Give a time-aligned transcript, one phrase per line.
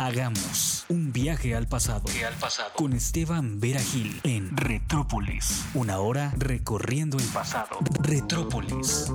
[0.00, 2.04] Hagamos un viaje al pasado.
[2.24, 2.70] al pasado.
[2.76, 5.68] Con Esteban Vera Gil en Retrópolis.
[5.74, 7.78] Una hora recorriendo el pasado.
[8.04, 9.12] Retrópolis.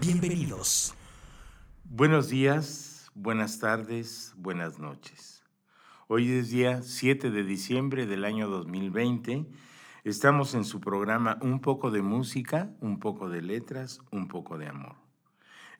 [0.00, 0.94] Bienvenidos.
[1.84, 5.44] Buenos días, buenas tardes, buenas noches.
[6.08, 9.44] Hoy es día 7 de diciembre del año 2020.
[10.02, 14.68] Estamos en su programa Un poco de música, un poco de letras, un poco de
[14.68, 15.09] amor.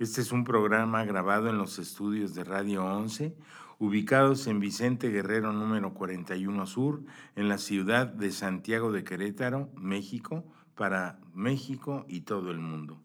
[0.00, 3.36] Este es un programa grabado en los estudios de Radio 11,
[3.78, 7.02] ubicados en Vicente Guerrero número 41 Sur,
[7.36, 10.42] en la ciudad de Santiago de Querétaro, México,
[10.74, 12.98] para México y todo el mundo.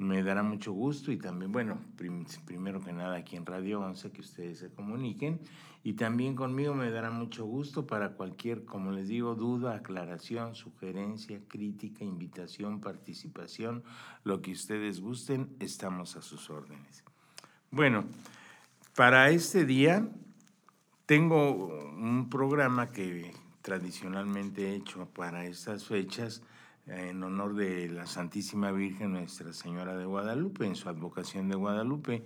[0.02, 1.80] me dará mucho gusto y también, bueno,
[2.46, 5.40] primero que nada aquí en Radio 11 que ustedes se comuniquen
[5.84, 11.40] y también conmigo me dará mucho gusto para cualquier, como les digo, duda, aclaración, sugerencia,
[11.48, 13.84] crítica, invitación, participación,
[14.24, 17.04] lo que ustedes gusten, estamos a sus órdenes.
[17.70, 18.06] Bueno,
[18.96, 20.10] para este día
[21.06, 26.44] tengo un programa que tradicionalmente he hecho para estas fechas,
[26.88, 32.24] en honor de la Santísima Virgen Nuestra Señora de Guadalupe, en su advocación de Guadalupe.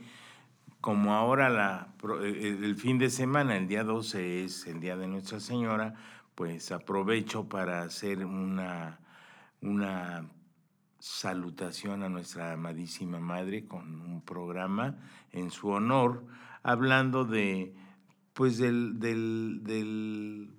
[0.82, 5.08] Como ahora la, eh, el fin de semana, el día 12 es el Día de
[5.08, 5.96] Nuestra Señora,
[6.36, 9.00] pues aprovecho para hacer una,
[9.62, 10.30] una
[11.00, 14.98] salutación a nuestra amadísima Madre con un programa
[15.32, 16.26] en su honor,
[16.64, 17.76] hablando de,
[18.34, 20.52] pues del, del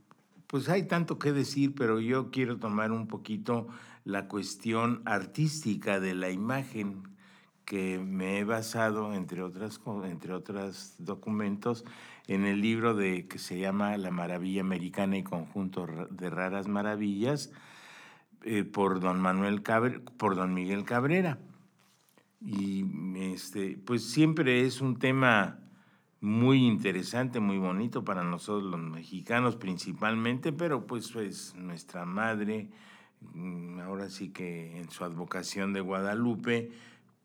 [0.46, 3.68] pues hay tanto que decir, pero yo quiero tomar un poquito
[4.04, 7.02] la cuestión artística de la imagen
[7.64, 11.84] que me he basado, entre otras entre otros documentos,
[12.28, 17.50] en el libro de, que se llama La Maravilla Americana y Conjunto de Raras Maravillas,
[18.42, 19.62] eh, por don Manuel
[20.16, 21.38] por don Miguel Cabrera.
[22.40, 22.84] Y
[23.16, 25.58] este, pues siempre es un tema
[26.26, 32.68] muy interesante, muy bonito para nosotros los mexicanos principalmente, pero pues es nuestra madre,
[33.32, 36.72] mm, ahora sí que en su advocación de Guadalupe,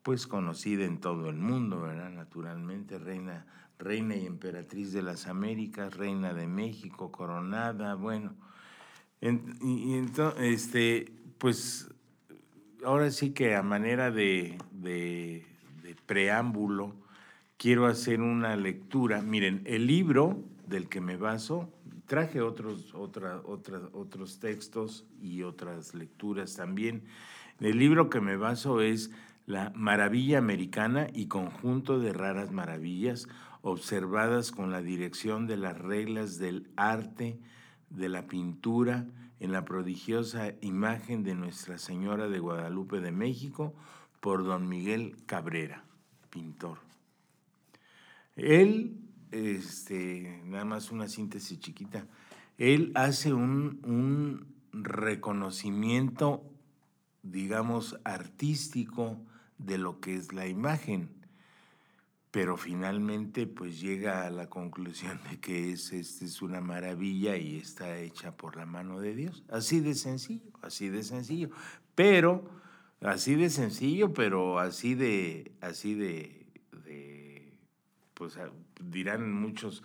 [0.04, 2.10] pues conocida en todo el mundo, ¿verdad?
[2.10, 3.44] Naturalmente, reina,
[3.76, 8.36] reina y emperatriz de las Américas, reina de México, coronada, bueno.
[9.20, 11.92] y, entonces, este, pues
[12.84, 15.44] ahora sí que a manera de, de
[16.06, 17.01] preámbulo,
[17.62, 19.22] quiero hacer una lectura.
[19.22, 21.72] Miren, el libro del que me baso,
[22.06, 27.04] traje otros, otros textos y otras lecturas también.
[27.60, 29.12] El libro que me baso es
[29.46, 33.28] La Maravilla Americana y Conjunto de Raras Maravillas,
[33.60, 37.38] observadas con la dirección de las reglas del arte,
[37.90, 39.06] de la pintura,
[39.38, 43.72] en la prodigiosa imagen de Nuestra Señora de Guadalupe de México,
[44.18, 45.84] por don Miguel Cabrera,
[46.28, 46.81] pintor.
[48.36, 48.96] Él,
[49.30, 52.06] este, nada más una síntesis chiquita,
[52.58, 56.44] él hace un, un reconocimiento,
[57.22, 59.18] digamos, artístico
[59.58, 61.10] de lo que es la imagen.
[62.30, 67.58] pero finalmente pues llega a la conclusión de que es, este es una maravilla y
[67.58, 69.44] está hecha por la mano de Dios.
[69.50, 71.50] Así de sencillo, así de sencillo.
[71.94, 72.48] Pero,
[73.02, 76.41] así de sencillo, pero así de, así de,
[78.80, 79.82] dirán muchos,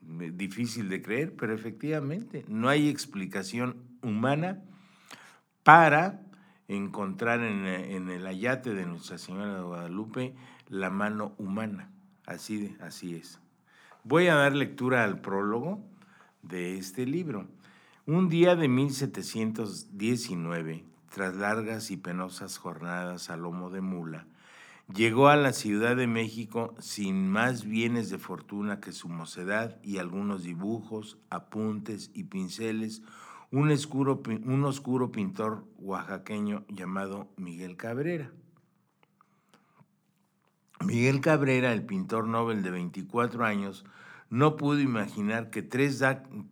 [0.00, 4.62] difícil de creer, pero efectivamente no hay explicación humana
[5.62, 6.22] para
[6.68, 10.34] encontrar en, en el ayate de Nuestra Señora de Guadalupe
[10.68, 11.90] la mano humana.
[12.26, 13.40] Así, así es.
[14.04, 15.82] Voy a dar lectura al prólogo
[16.42, 17.46] de este libro.
[18.06, 24.26] Un día de 1719, tras largas y penosas jornadas a lomo de mula,
[24.92, 29.98] llegó a la Ciudad de México sin más bienes de fortuna que su mocedad y
[29.98, 33.02] algunos dibujos, apuntes y pinceles,
[33.50, 38.32] un oscuro, un oscuro pintor oaxaqueño llamado Miguel Cabrera.
[40.84, 43.84] Miguel Cabrera, el pintor Nobel de 24 años,
[44.28, 46.02] no pudo imaginar que tres,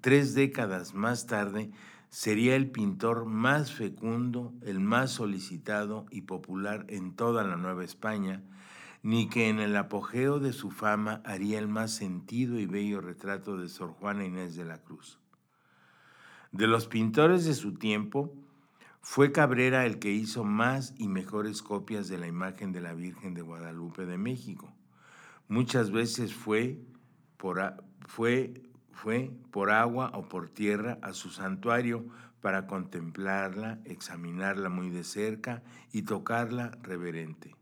[0.00, 1.70] tres, décadas más tarde
[2.14, 8.40] sería el pintor más fecundo, el más solicitado y popular en toda la Nueva España,
[9.02, 13.56] ni que en el apogeo de su fama haría el más sentido y bello retrato
[13.56, 15.18] de Sor Juana Inés de la Cruz.
[16.52, 18.32] De los pintores de su tiempo,
[19.00, 23.34] fue Cabrera el que hizo más y mejores copias de la imagen de la Virgen
[23.34, 24.72] de Guadalupe de México.
[25.48, 26.78] Muchas veces fue
[27.38, 27.74] por,
[28.06, 28.62] fue,
[28.94, 32.06] fue por agua o por tierra a su santuario
[32.40, 35.62] para contemplarla, examinarla muy de cerca
[35.92, 37.56] y tocarla reverente.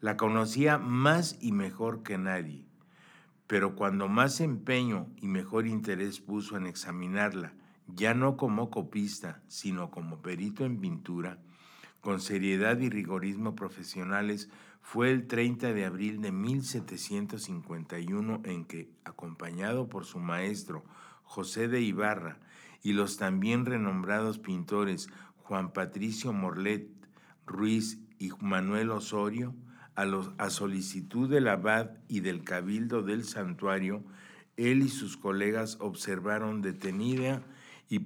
[0.00, 2.66] La conocía más y mejor que nadie,
[3.46, 7.54] pero cuando más empeño y mejor interés puso en examinarla,
[7.86, 11.38] ya no como copista, sino como perito en pintura,
[12.00, 14.50] con seriedad y rigorismo profesionales,
[14.84, 20.84] fue el 30 de abril de 1751 en que, acompañado por su maestro
[21.22, 22.38] José de Ibarra
[22.82, 25.08] y los también renombrados pintores
[25.38, 26.86] Juan Patricio Morlet
[27.46, 29.54] Ruiz y Manuel Osorio,
[29.96, 34.04] a, solicitud del abad y del cabildo del santuario,
[34.58, 37.42] él y sus colegas observaron detenida
[37.88, 38.00] y, y,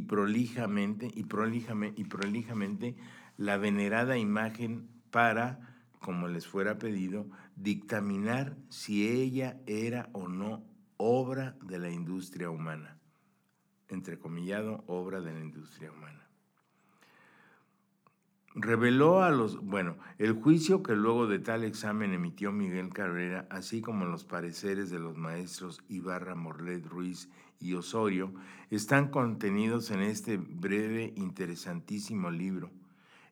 [0.00, 2.96] prolijamente, y, y prolijamente
[3.36, 5.67] la venerada imagen para,
[5.98, 10.64] como les fuera pedido, dictaminar si ella era o no
[10.96, 12.98] obra de la industria humana,
[13.88, 16.28] entrecomillado, obra de la industria humana
[18.60, 23.80] reveló a los, bueno, el juicio que luego de tal examen emitió Miguel Cabrera, así
[23.80, 27.28] como los pareceres de los maestros Ibarra, Morlet, Ruiz
[27.60, 28.32] y Osorio,
[28.70, 32.70] están contenidos en este breve, interesantísimo libro.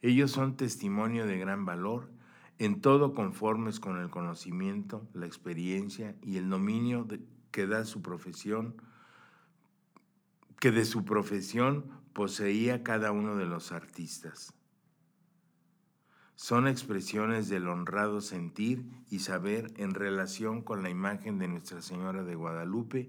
[0.00, 2.10] Ellos son testimonio de gran valor,
[2.58, 7.06] en todo conformes con el conocimiento, la experiencia y el dominio
[7.50, 8.74] que da su profesión,
[10.58, 14.54] que de su profesión poseía cada uno de los artistas.
[16.34, 22.24] Son expresiones del honrado sentir y saber en relación con la imagen de Nuestra Señora
[22.24, 23.08] de Guadalupe,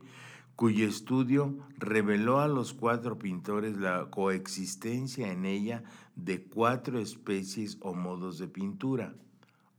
[0.55, 5.83] cuyo estudio reveló a los cuatro pintores la coexistencia en ella
[6.15, 9.13] de cuatro especies o modos de pintura,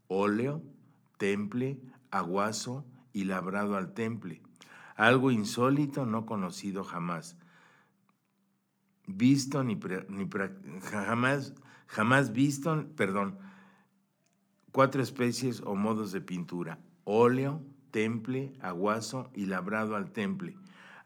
[0.08, 0.62] óleo,
[1.16, 4.42] temple, aguazo y labrado al temple,
[4.96, 7.36] algo insólito no conocido jamás,
[9.06, 9.78] visto ni,
[10.82, 11.54] jamás
[11.88, 13.38] jamás visto, perdón,
[14.70, 20.56] cuatro especies o modos de pintura, óleo, temple, aguazo y labrado al temple,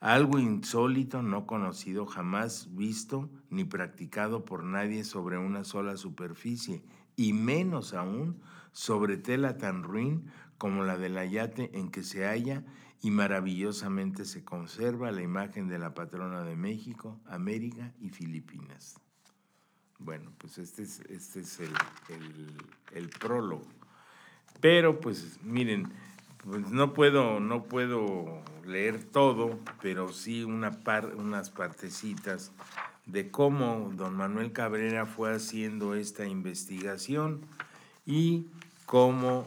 [0.01, 6.83] algo insólito no conocido, jamás visto ni practicado por nadie sobre una sola superficie,
[7.15, 8.41] y menos aún
[8.73, 12.65] sobre tela tan ruin como la del ayate en que se halla
[13.03, 19.01] y maravillosamente se conserva la imagen de la patrona de México, América y Filipinas.
[19.99, 23.67] Bueno, pues este es, este es el, prólogo.
[24.61, 25.93] Pero pues miren,
[26.45, 32.53] pues no puedo, no puedo leer todo, pero sí una par, unas partecitas
[33.07, 37.41] de cómo don Manuel Cabrera fue haciendo esta investigación
[38.07, 38.47] y
[38.93, 39.47] cómo,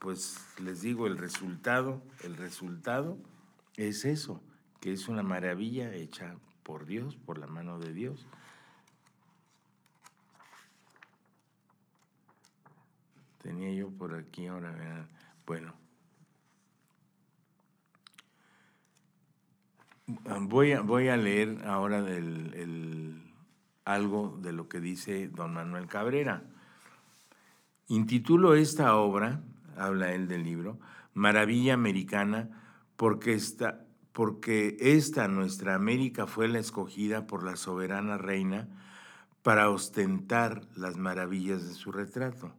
[0.00, 3.16] pues les digo, el resultado, el resultado
[3.76, 4.42] es eso,
[4.80, 6.34] que es una maravilla hecha
[6.64, 8.26] por Dios, por la mano de Dios.
[13.44, 15.06] tenía yo por aquí ahora,
[15.46, 15.72] bueno.
[20.48, 22.04] Voy a, voy a leer ahora
[23.84, 26.42] algo de lo que dice don Manuel Cabrera.
[27.90, 29.40] Intitulo esta obra,
[29.74, 30.78] habla él del libro,
[31.14, 32.50] maravilla americana,
[32.96, 38.68] porque esta, porque esta nuestra América fue la escogida por la soberana reina
[39.42, 42.52] para ostentar las maravillas de su retrato.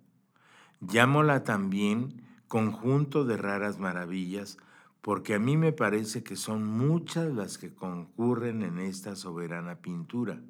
[0.82, 4.58] Llámola también conjunto de raras maravillas,
[5.02, 10.42] porque a mí me parece que son muchas las que concurren en esta soberana pintura.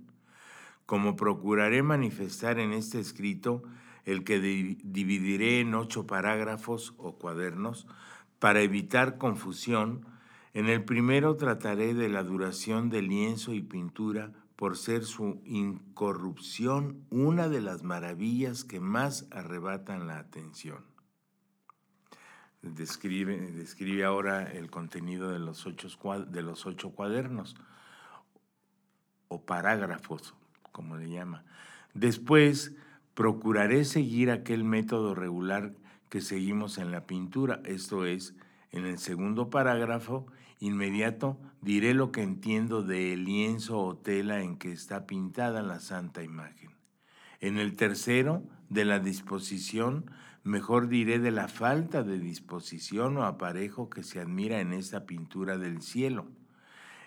[0.85, 3.63] Como procuraré manifestar en este escrito,
[4.11, 7.87] el que dividiré en ocho parágrafos o cuadernos,
[8.39, 10.05] para evitar confusión,
[10.53, 17.05] en el primero trataré de la duración del lienzo y pintura por ser su incorrupción
[17.09, 20.83] una de las maravillas que más arrebatan la atención.
[22.61, 25.87] Describe, describe ahora el contenido de los, ocho,
[26.27, 27.55] de los ocho cuadernos
[29.27, 30.33] o parágrafos,
[30.71, 31.45] como le llama.
[31.93, 32.75] Después,
[33.19, 35.73] procuraré seguir aquel método regular
[36.07, 38.33] que seguimos en la pintura, esto es,
[38.71, 40.25] en el segundo parágrafo
[40.61, 46.23] inmediato diré lo que entiendo del lienzo o tela en que está pintada la santa
[46.23, 46.69] imagen.
[47.41, 50.09] En el tercero, de la disposición,
[50.45, 55.57] mejor diré de la falta de disposición o aparejo que se admira en esta pintura
[55.57, 56.27] del cielo.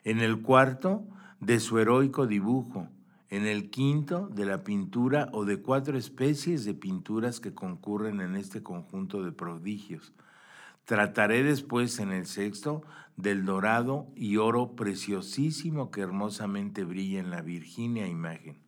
[0.04, 1.06] En el cuarto,
[1.40, 2.90] de su heroico dibujo.
[3.32, 8.36] En el quinto, de la pintura o de cuatro especies de pinturas que concurren en
[8.36, 10.12] este conjunto de prodigios.
[10.84, 12.82] Trataré después en el sexto
[13.16, 18.58] del dorado y oro preciosísimo que hermosamente brilla en la Virginia imagen.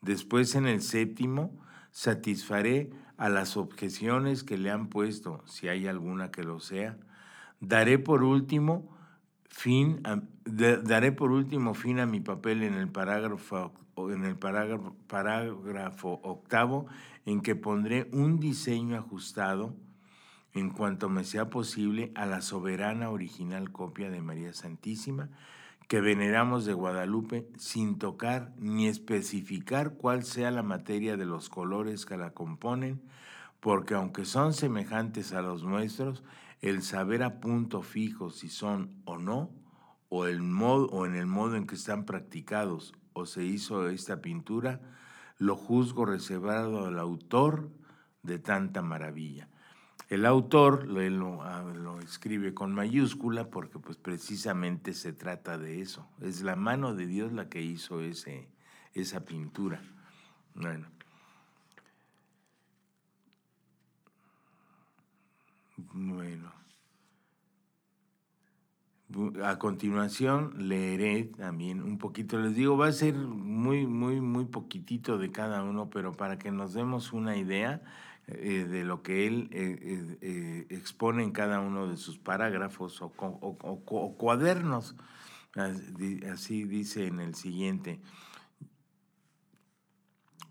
[0.00, 1.56] Después en el séptimo
[1.92, 6.98] satisfaré a las objeciones que le han puesto, si hay alguna que lo sea.
[7.60, 8.98] Daré por último
[9.48, 14.94] fin a, daré por último fin a mi papel en el parágrafo en el parágrafo,
[15.06, 16.86] parágrafo octavo
[17.26, 19.74] en que pondré un diseño ajustado
[20.54, 25.30] en cuanto me sea posible, a la soberana original copia de María Santísima
[25.92, 32.06] que veneramos de Guadalupe sin tocar ni especificar cuál sea la materia de los colores
[32.06, 33.02] que la componen,
[33.60, 36.24] porque aunque son semejantes a los nuestros,
[36.62, 39.50] el saber a punto fijo si son o no,
[40.08, 44.20] o, el modo, o en el modo en que están practicados o se hizo esta
[44.20, 44.80] pintura,
[45.38, 47.70] lo juzgo reservado al autor
[48.22, 49.48] de tanta maravilla.
[50.08, 50.86] El autor
[51.42, 56.06] ah, lo, escribe con mayúscula porque pues precisamente se trata de eso.
[56.20, 58.48] Es la mano de Dios la que hizo ese,
[58.92, 59.80] esa pintura.
[60.54, 60.86] Bueno.
[65.94, 66.61] Bueno.
[69.44, 75.18] A continuación leeré también un poquito, les digo, va a ser muy, muy, muy poquitito
[75.18, 77.82] de cada uno, pero para que nos demos una idea,
[78.28, 83.10] eh, de lo que él eh, eh, expone en cada uno de sus parágrafos o,
[84.16, 84.94] cuadernos.
[86.30, 88.00] Así dice en el siguiente.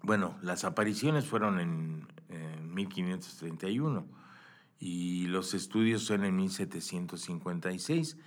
[0.03, 2.07] Bueno, las apariciones fueron en,
[2.73, 4.05] 1531
[4.79, 8.17] y los estudios son en 1756.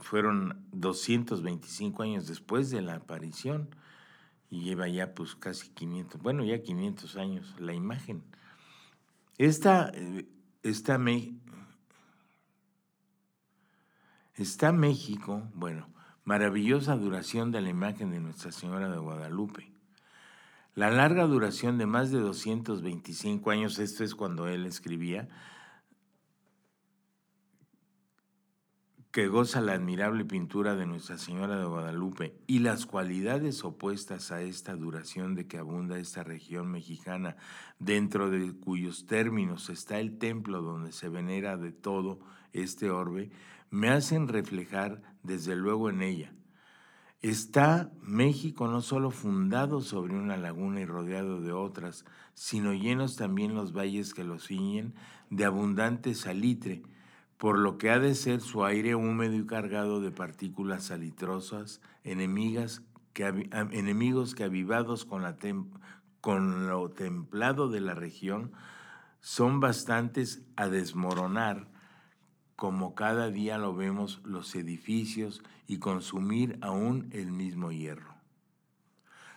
[0.00, 3.68] Fueron 225 años después de la aparición
[4.50, 8.22] y lleva ya pues casi 500, bueno, ya 500 años la imagen.
[9.36, 10.26] Esta, eh,
[10.62, 10.98] esta,
[14.36, 15.88] está México, bueno,
[16.24, 19.72] maravillosa duración de la imagen de Nuestra Señora de Guadalupe.
[20.74, 25.28] La larga duración de más de 225 años, esto es cuando él escribía,
[29.14, 34.42] que goza la admirable pintura de Nuestra Señora de Guadalupe y las cualidades opuestas a
[34.42, 37.36] esta duración de que abunda esta región mexicana,
[37.78, 42.18] dentro de cuyos términos está el templo donde se venera de todo
[42.52, 43.30] este orbe,
[43.70, 46.34] me hacen reflejar desde luego en ella.
[47.22, 52.04] Está México no solo fundado sobre una laguna y rodeado de otras,
[52.34, 54.92] sino llenos también los valles que lo ciñen
[55.30, 56.82] de abundante salitre,
[57.38, 62.82] por lo que ha de ser su aire húmedo y cargado de partículas salitrosas, enemigas
[63.70, 65.36] enemigos que avivados con, la
[66.20, 68.52] con lo templado de la región,
[69.20, 71.68] son bastantes a desmoronar,
[72.56, 78.14] como cada día lo vemos los edificios y consumir aún el mismo hierro.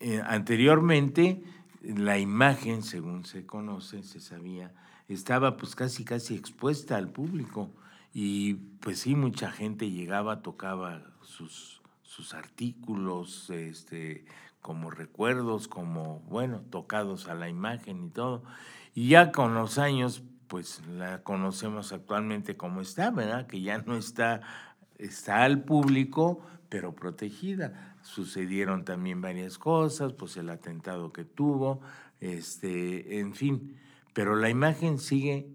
[0.00, 1.42] Eh, anteriormente,
[1.82, 4.74] la imagen, según se conoce, se sabía,
[5.08, 7.70] estaba pues casi casi expuesta al público
[8.12, 14.26] y pues sí, mucha gente llegaba, tocaba sus, sus artículos, este,
[14.60, 18.42] como recuerdos, como, bueno, tocados a la imagen y todo.
[18.94, 23.46] Y ya con los años, pues la conocemos actualmente como está, ¿verdad?
[23.46, 24.40] Que ya no está
[25.00, 27.96] está al público, pero protegida.
[28.02, 31.80] Sucedieron también varias cosas, pues el atentado que tuvo,
[32.20, 33.76] este, en fin,
[34.12, 35.48] pero la imagen sigue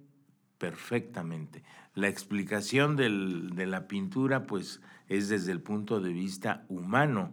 [0.58, 1.64] perfectamente.
[1.94, 7.32] La explicación de la pintura, pues, es desde el punto de vista humano.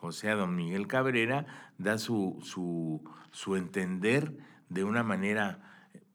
[0.00, 1.46] O sea, don Miguel Cabrera
[1.78, 4.36] da su, su, su entender
[4.68, 5.69] de una manera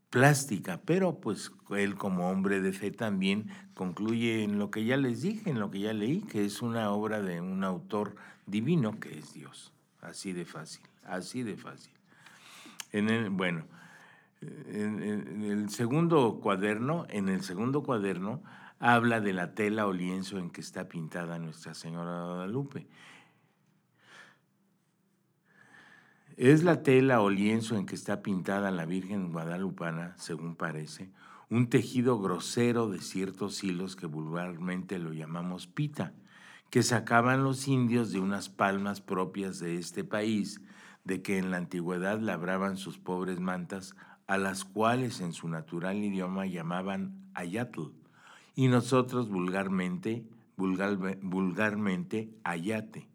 [0.09, 5.21] plástica, pero pues él como hombre de fe también concluye en lo que ya les
[5.21, 9.17] dije, en lo que ya leí, que es una obra de un autor divino que
[9.17, 9.73] es Dios.
[10.01, 11.91] Así de fácil, así de fácil.
[12.91, 13.65] En el, bueno,
[14.41, 18.41] en, el segundo cuaderno, en el segundo cuaderno
[18.79, 22.87] habla de la tela o lienzo en que está pintada Nuestra Señora Guadalupe.
[26.37, 31.09] Es la tela o lienzo en que está pintada la Virgen Guadalupana, según parece,
[31.49, 36.11] un tejido grosero de ciertos hilos que vulgarmente lo llamamos pita,
[36.69, 40.59] que sacaban los indios de unas palmas propias de este país,
[41.05, 43.95] de que en la antigüedad labraban sus pobres mantas,
[44.27, 47.93] a las cuales en su natural idioma llamaban ayatl,
[48.55, 50.25] y nosotros vulgarmente,
[50.57, 53.14] vulgarmente ayate.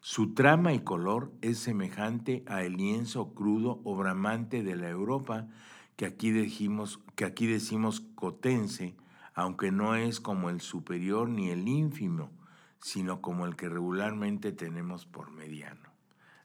[0.00, 5.48] Su trama y color es semejante a el lienzo crudo o bramante de la Europa
[5.96, 8.94] que aquí, decimos, que aquí decimos cotense,
[9.34, 12.30] aunque no es como el superior ni el ínfimo,
[12.80, 15.92] sino como el que regularmente tenemos por mediano.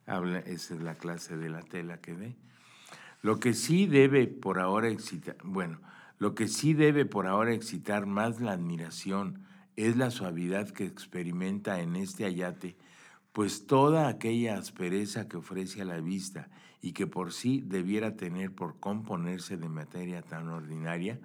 [0.07, 2.35] Habla, esa es la clase de la tela que ve.
[3.21, 5.79] Lo que sí debe por ahora excitar, bueno,
[6.17, 9.43] lo que sí debe por ahora excitar más la admiración
[9.75, 12.75] es la suavidad que experimenta en este ayate
[13.33, 16.49] pues toda aquella aspereza que ofrece a la vista
[16.81, 21.19] y que por sí debiera tener por componerse de materia tan ordinaria,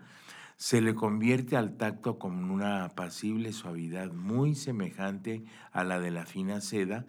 [0.57, 6.27] se le convierte al tacto con una apacible suavidad muy semejante a la de la
[6.27, 7.07] fina seda,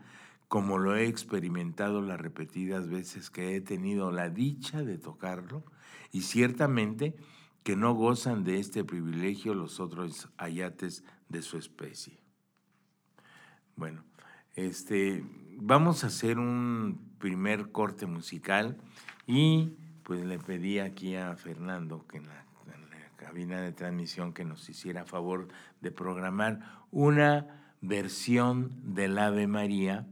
[0.48, 5.64] como lo he experimentado las repetidas veces que he tenido la dicha de tocarlo,
[6.12, 7.16] y ciertamente
[7.64, 12.20] que no gozan de este privilegio los otros ayates de su especie.
[13.76, 14.04] Bueno,
[14.68, 15.24] este,
[15.58, 18.78] vamos a hacer un primer corte musical
[19.26, 22.46] y pues le pedí aquí a Fernando que en la,
[23.16, 25.50] cabina de transmisión que nos hiciera favor
[25.82, 27.46] de programar una
[27.82, 30.08] versión del Ave María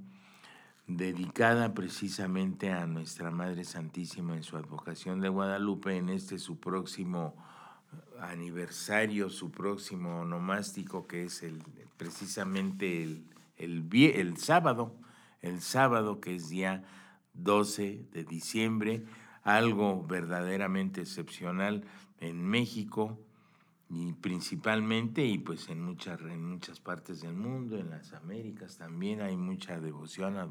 [0.88, 7.33] dedicada precisamente a nuestra Madre Santísima en su advocación de Guadalupe en este su próximo
[8.19, 11.63] aniversario, su próximo nomástico que es el
[11.97, 13.23] precisamente el
[13.57, 14.95] el, el sábado,
[15.41, 16.83] el sábado que es día
[17.33, 19.03] 12 de diciembre,
[19.43, 21.85] algo verdaderamente excepcional
[22.19, 23.19] en México
[23.89, 29.21] y principalmente y pues en muchas, en muchas partes del mundo, en las Américas también
[29.21, 30.45] hay mucha devoción a,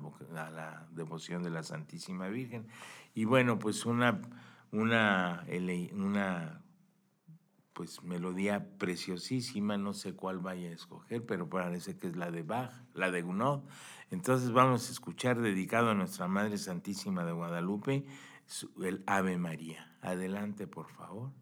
[0.51, 2.67] la devoción de la Santísima Virgen.
[3.15, 4.23] Y bueno, pues una,
[4.73, 5.45] una,
[5.93, 6.63] una
[7.77, 12.43] pues melodía preciosísima, no sé cuál vaya a escoger, pero parece que es la de
[12.43, 13.65] Bach, la de Gounod.
[14.11, 18.07] Entonces vamos a escuchar dedicado a nuestra Madre Santísima de Guadalupe
[18.83, 19.95] el Ave María.
[20.01, 21.33] Adelante, por favor.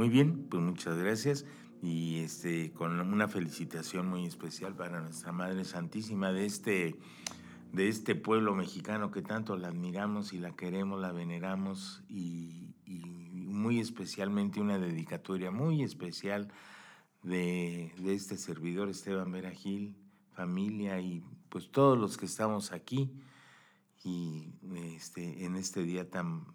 [0.00, 1.44] Muy bien, pues muchas gracias.
[1.82, 6.96] Y este con una felicitación muy especial para nuestra Madre Santísima de este
[7.74, 13.78] de este pueblo mexicano que tanto la admiramos y la queremos, la veneramos y, muy
[13.78, 16.48] especialmente una dedicatoria muy especial
[17.22, 19.98] de, de este servidor Esteban Vera Gil,
[20.32, 23.12] familia y pues todos los que estamos aquí
[24.02, 24.54] y
[24.96, 26.46] este, en este día tan,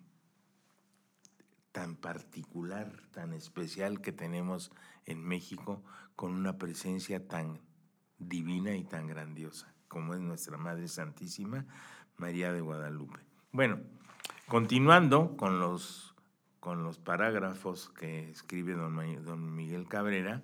[1.76, 4.72] tan particular, tan especial que tenemos
[5.06, 5.84] en México
[6.16, 7.60] con una presencia tan
[8.18, 11.66] divina y tan grandiosa como es nuestra Madre Santísima
[12.16, 13.20] María de Guadalupe.
[13.52, 13.82] Bueno,
[14.48, 16.16] continuando con los,
[16.62, 20.44] con los parágrafos que escribe don, don Miguel Cabrera,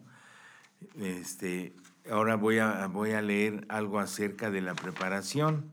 [0.96, 1.78] este,
[2.12, 5.72] ahora voy a, voy a leer algo acerca de la preparación.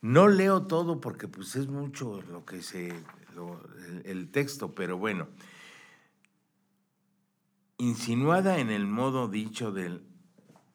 [0.00, 2.92] No leo todo porque pues es mucho lo que se,
[4.04, 5.28] el, texto, pero bueno.
[7.78, 10.04] Insinuada en el modo dicho del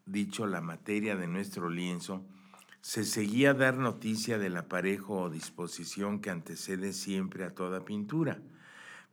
[0.05, 2.25] dicho la materia de nuestro lienzo,
[2.81, 8.39] se seguía dar noticia del aparejo o disposición que antecede siempre a toda pintura,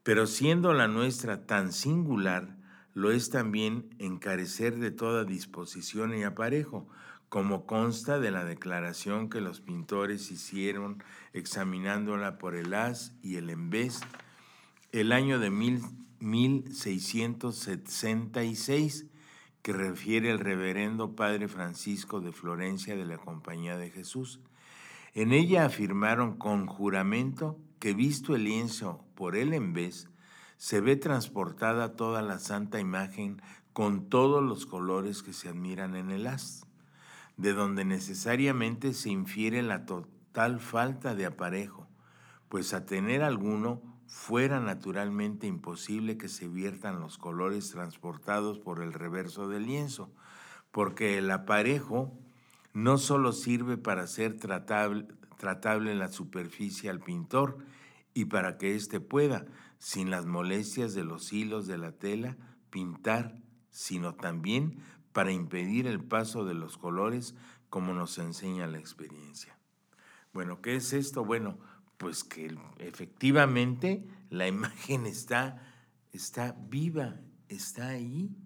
[0.05, 2.57] pero siendo la nuestra tan singular,
[2.95, 6.87] lo es también encarecer de toda disposición y aparejo,
[7.35, 13.51] como consta de la declaración que los pintores hicieron examinándola por el haz y el
[13.51, 14.03] embés
[14.93, 15.83] el año de mil,
[16.21, 19.07] 1666,
[19.63, 24.39] que refiere el reverendo Padre Francisco de Florencia de la Compañía de Jesús.
[25.13, 30.09] En ella afirmaron con juramento que visto el lienzo por el embés,
[30.57, 33.43] se ve transportada toda la santa imagen
[33.73, 36.64] con todos los colores que se admiran en el haz,
[37.37, 41.89] de donde necesariamente se infiere la total falta de aparejo,
[42.49, 48.93] pues a tener alguno fuera naturalmente imposible que se viertan los colores transportados por el
[48.93, 50.13] reverso del lienzo,
[50.71, 52.17] porque el aparejo
[52.73, 57.59] no solo sirve para hacer tratable, tratable la superficie al pintor
[58.13, 59.47] y para que éste pueda,
[59.79, 62.37] sin las molestias de los hilos de la tela,
[62.71, 63.37] pintar,
[63.71, 64.79] sino también
[65.15, 67.35] para impedir el paso de los colores
[67.71, 69.57] como nos enseña la experiencia.
[70.35, 71.25] Bueno, ¿qué es esto?
[71.25, 71.57] Bueno,
[71.97, 75.63] pues que efectivamente la imagen está,
[76.13, 78.37] está viva, está ahí,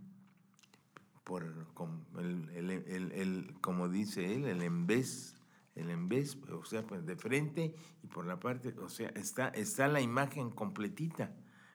[1.25, 5.35] por, como, el, como dice él, el embés
[5.75, 9.87] el vez, o sea, pues de frente y por la parte, o sea, está, está
[9.87, 11.33] la imagen completita,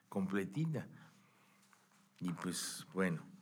[0.08, 0.86] completita.
[2.20, 3.33] Y pues bueno.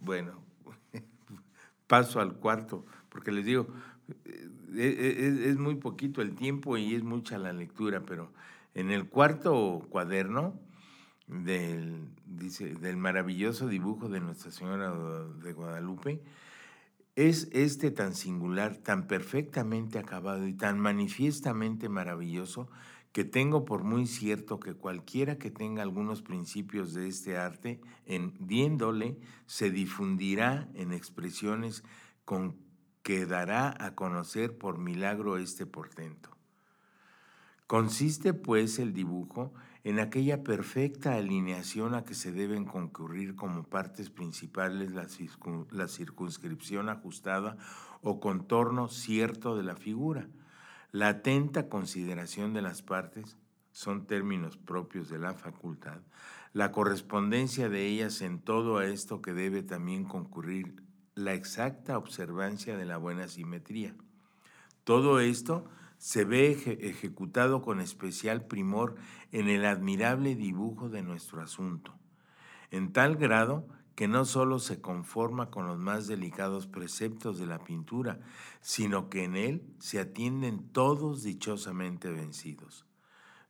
[0.00, 0.32] Bueno,
[1.86, 3.68] paso al cuarto, porque les digo,
[4.24, 8.32] eh, es, es, muy poquito el tiempo y es mucha la lectura, pero
[8.74, 10.58] en el cuarto cuaderno,
[11.30, 14.92] del, dice, del maravilloso dibujo de Nuestra Señora
[15.42, 16.20] de Guadalupe,
[17.16, 22.68] es este tan singular, tan perfectamente acabado y tan manifiestamente maravilloso
[23.12, 28.34] que tengo por muy cierto que cualquiera que tenga algunos principios de este arte, en
[28.38, 31.82] viéndole, se difundirá en expresiones
[32.24, 32.56] con
[33.02, 36.30] que dará a conocer por milagro este portento.
[37.66, 39.52] Consiste pues el dibujo
[39.84, 47.56] en aquella perfecta alineación a que se deben concurrir como partes principales la circunscripción ajustada
[48.02, 50.28] o contorno cierto de la figura.
[50.92, 53.36] La atenta consideración de las partes
[53.70, 56.00] son términos propios de la facultad,
[56.52, 60.82] la correspondencia de ellas en todo a esto que debe también concurrir
[61.14, 63.94] la exacta observancia de la buena simetría.
[64.82, 65.64] Todo esto
[65.98, 66.50] se ve
[66.80, 68.96] ejecutado con especial primor
[69.30, 71.94] en el admirable dibujo de nuestro asunto,
[72.72, 73.68] en tal grado
[74.00, 78.18] que no solo se conforma con los más delicados preceptos de la pintura,
[78.62, 82.86] sino que en él se atienden todos dichosamente vencidos.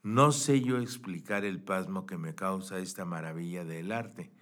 [0.02, 4.32] No sé yo explicar el pasmo que me causa esta maravilla del arte,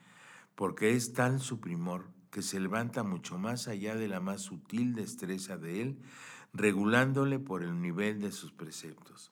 [0.54, 4.94] porque es tal su primor que se levanta mucho más allá de la más sutil
[4.94, 5.98] destreza de él,
[6.54, 9.30] regulándole por el nivel de sus preceptos.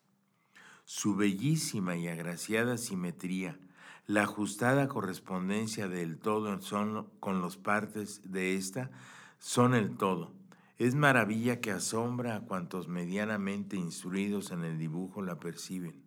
[0.85, 3.59] Su bellísima y agraciada simetría,
[4.07, 8.91] la ajustada correspondencia del todo son con los partes de ésta,
[9.39, 10.33] son el todo.
[10.79, 16.03] Es maravilla que asombra a cuantos medianamente instruidos en el dibujo la perciben.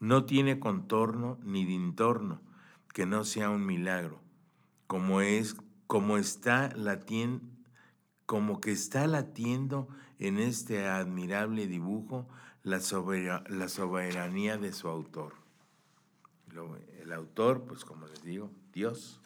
[0.00, 2.40] No tiene contorno ni dintorno,
[2.94, 4.20] que no sea un milagro,
[4.86, 6.70] como es, como está
[8.24, 9.88] como que está latiendo
[10.18, 12.26] en este admirable dibujo
[12.62, 12.78] la,
[13.48, 15.34] la soberanía de su autor.
[17.02, 19.20] El autor, pues como les digo, Dios.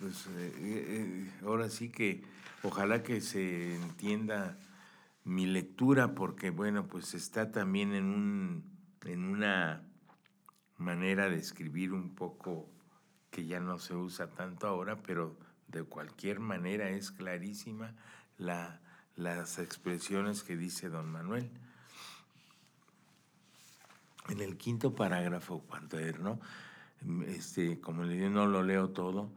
[0.00, 2.24] Pues eh, eh, ahora sí que
[2.62, 4.58] ojalá que se entienda
[5.24, 8.64] mi lectura porque bueno, pues está también en, un,
[9.04, 9.82] en una
[10.78, 12.68] manera de escribir un poco
[13.30, 17.94] que ya no se usa tanto ahora, pero de cualquier manera es clarísima
[18.36, 18.80] la,
[19.16, 21.50] las expresiones que dice don Manuel.
[24.28, 26.40] En el quinto parágrafo cuaderno,
[27.26, 29.30] este, como le no lo leo todo,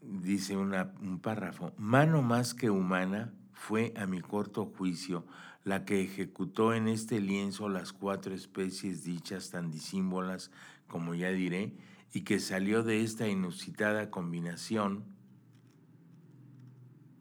[0.00, 5.24] dice un párrafo, mano más que humana fue a mi corto juicio
[5.64, 10.50] la que ejecutó en este lienzo las cuatro especies dichas tan disímbolas
[10.86, 11.74] como ya diré,
[12.14, 15.04] y que salió de esta inusitada combinación,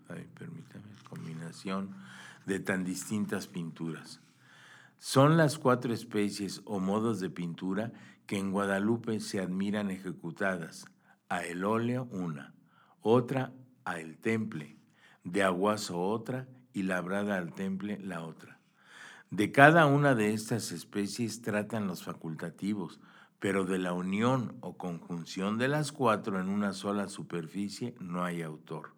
[0.07, 1.89] ay, permítame, combinación
[2.45, 4.21] de tan distintas pinturas.
[4.99, 7.93] Son las cuatro especies o modos de pintura
[8.25, 10.85] que en Guadalupe se admiran ejecutadas,
[11.29, 12.55] a el óleo una,
[13.01, 13.53] otra
[13.85, 14.77] a el temple,
[15.23, 18.59] de aguazo otra y labrada al temple la otra.
[19.29, 22.99] De cada una de estas especies tratan los facultativos,
[23.39, 28.41] pero de la unión o conjunción de las cuatro en una sola superficie no hay
[28.41, 28.95] autor.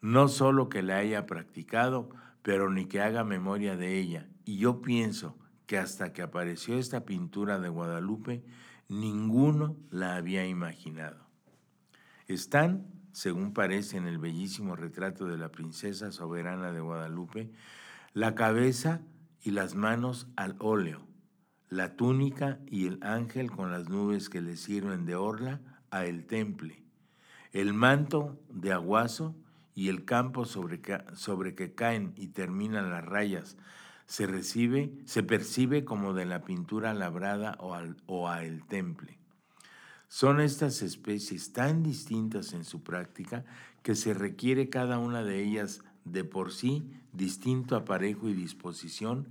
[0.00, 2.10] No solo que la haya practicado,
[2.42, 4.27] pero ni que haga memoria de ella.
[4.48, 8.46] Y yo pienso que hasta que apareció esta pintura de Guadalupe,
[8.88, 11.26] ninguno la había imaginado.
[12.28, 17.52] Están, según parece en el bellísimo retrato de la princesa soberana de Guadalupe,
[18.14, 19.02] la cabeza
[19.42, 21.06] y las manos al óleo,
[21.68, 26.24] la túnica y el ángel con las nubes que le sirven de orla a el
[26.24, 26.86] temple,
[27.52, 29.36] el manto de aguazo
[29.74, 33.58] y el campo sobre que, sobre que caen y terminan las rayas
[34.08, 39.18] se recibe, se percibe como de la pintura labrada o, al, a el temple.
[40.08, 43.44] Son estas especies tan distintas en su práctica
[43.82, 49.28] que se requiere cada una de ellas de por sí distinto aparejo y disposición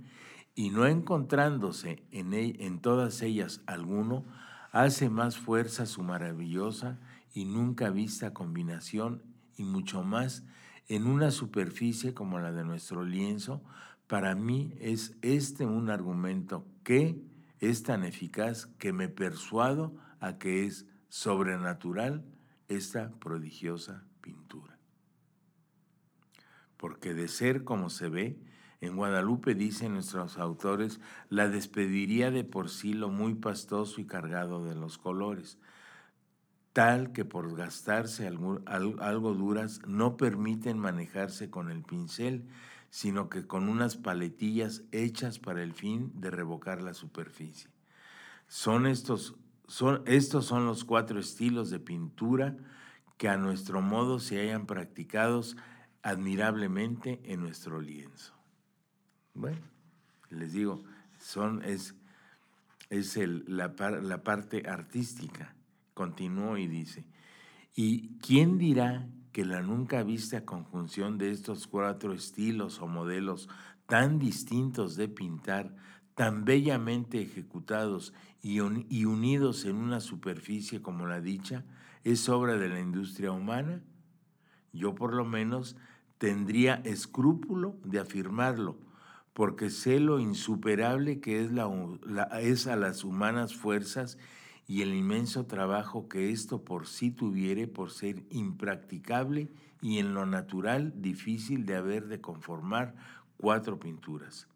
[0.54, 4.24] y no encontrándose en, en todas ellas alguno,
[4.70, 7.00] hace más fuerza su maravillosa
[7.34, 9.22] y nunca vista combinación
[9.56, 10.44] y mucho más
[10.86, 13.60] en una superficie como la de nuestro lienzo,
[14.08, 17.22] para mí es este un argumento que
[17.60, 22.24] es tan eficaz que me persuado a que es sobrenatural
[22.68, 24.78] esta prodigiosa pintura.
[26.76, 28.38] Porque de ser como se ve,
[28.80, 34.64] en Guadalupe, dicen nuestros autores, la despediría de por sí lo muy pastoso y cargado
[34.64, 35.58] de los colores,
[36.72, 42.44] tal que por gastarse algo, duras no permiten manejarse con el pincel,
[42.90, 47.70] sino que con unas paletillas hechas para el fin de revocar la superficie.
[48.46, 52.56] Son estos, son, estos son los cuatro estilos de pintura
[53.16, 55.56] que a nuestro modo se hayan practicados
[56.02, 58.32] admirablemente en nuestro lienzo.
[59.34, 59.60] Bueno,
[60.30, 60.82] les digo,
[61.18, 61.94] son, es,
[62.88, 65.54] es el, la, la parte artística.
[65.94, 67.04] Continuó y dice,
[67.74, 73.48] ¿y quién dirá que la nunca vista conjunción de estos cuatro estilos o modelos
[73.86, 75.76] tan distintos de pintar,
[76.16, 78.12] tan bellamente ejecutados
[78.42, 78.58] y,
[78.88, 81.64] y unidos en una superficie como la dicha,
[82.02, 83.80] es obra de la industria humana?
[84.72, 85.76] Yo por lo menos
[86.18, 88.76] tendría escrúpulo de afirmarlo,
[89.34, 91.68] porque sé lo insuperable que es, la,
[92.40, 94.18] es a las humanas fuerzas
[94.68, 99.48] y el inmenso trabajo que esto por sí tuviere por ser impracticable
[99.80, 102.94] y en lo natural difícil de haber de conformar
[103.38, 104.46] cuatro pinturas.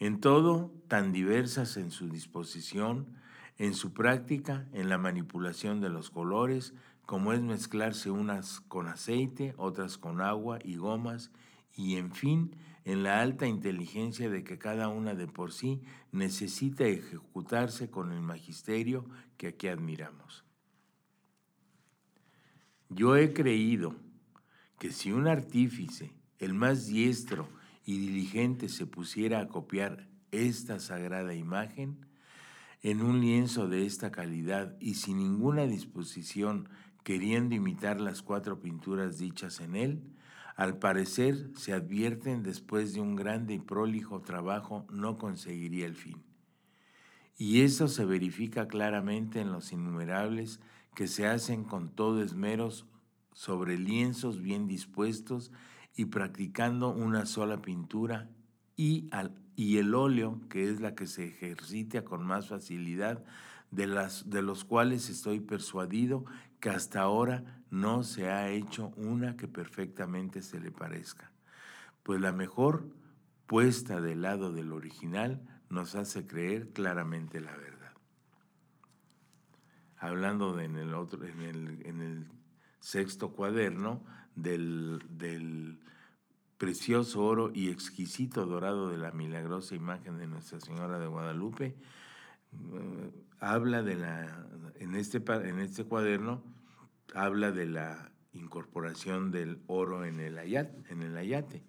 [0.00, 3.06] En todo, tan diversas en su disposición,
[3.58, 6.74] en su práctica, en la manipulación de los colores,
[7.06, 11.30] como es mezclarse unas con aceite, otras con agua y gomas,
[11.76, 16.84] y en fin, en la alta inteligencia de que cada una de por sí necesita
[16.84, 19.04] ejecutarse con el magisterio
[19.36, 20.44] que aquí admiramos.
[22.88, 23.94] Yo he creído
[24.78, 27.48] que si un artífice, el más diestro
[27.84, 32.06] y diligente, se pusiera a copiar esta sagrada imagen
[32.82, 36.68] en un lienzo de esta calidad y sin ninguna disposición
[37.04, 40.02] queriendo imitar las cuatro pinturas dichas en él,
[40.56, 46.22] al parecer, se advierten después de un grande y prólijo trabajo no conseguiría el fin.
[47.36, 50.60] Y eso se verifica claramente en los innumerables
[50.94, 52.68] que se hacen con todo esmero
[53.32, 55.50] sobre lienzos bien dispuestos
[55.96, 58.28] y practicando una sola pintura
[58.76, 59.08] y,
[59.56, 63.24] y el óleo, que es la que se ejercita con más facilidad,
[63.70, 66.24] de, las, de los cuales estoy persuadido
[66.62, 71.32] que hasta ahora no se ha hecho una que perfectamente se le parezca.
[72.04, 72.86] Pues la mejor
[73.48, 77.92] puesta del lado del original nos hace creer claramente la verdad.
[79.98, 82.28] Hablando de en, el otro, en, el,
[82.78, 84.04] sexto cuaderno
[84.36, 85.80] del
[86.58, 91.74] precioso oro y exquisito dorado de la milagrosa imagen de Nuestra Señora de Guadalupe,
[93.38, 94.46] habla de la,
[94.76, 96.42] en este, en este cuaderno,
[97.14, 101.64] habla de la incorporación del oro en el, ayate, en el ayate.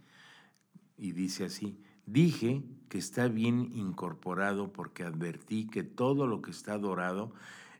[0.97, 6.77] Y dice así, dije que está bien incorporado porque advertí que todo lo que está
[6.77, 7.33] dorado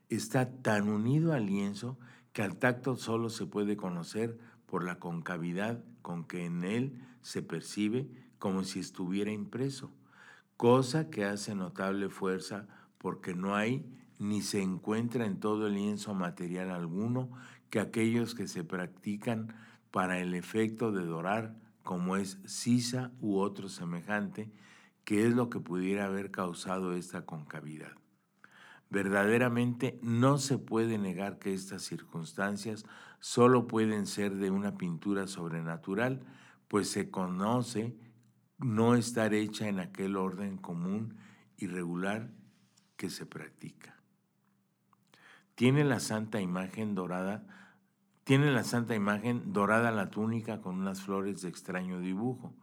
[0.08, 1.98] está tan unido al lienzo
[2.32, 7.42] que al tacto solo se puede conocer por la concavidad con que en él se
[7.42, 9.92] percibe como si estuviera impreso,
[10.56, 12.66] cosa que hace notable fuerza
[13.04, 13.84] porque no hay
[14.18, 17.28] ni se encuentra en todo el lienzo material alguno
[17.68, 19.54] que aquellos que se practican
[19.90, 24.50] para el efecto de dorar, como es sisa u otro semejante,
[25.04, 27.92] que es lo que pudiera haber causado esta concavidad.
[28.88, 32.86] Verdaderamente no se puede negar que estas circunstancias
[33.20, 36.22] solo pueden ser de una pintura sobrenatural,
[36.68, 37.98] pues se conoce
[38.56, 41.18] no estar hecha en aquel orden común
[41.58, 42.30] y regular
[42.96, 43.96] que se practica.
[45.54, 47.46] Tiene la santa imagen dorada,
[48.24, 52.54] tiene la santa imagen dorada la túnica con unas flores de extraño dibujo.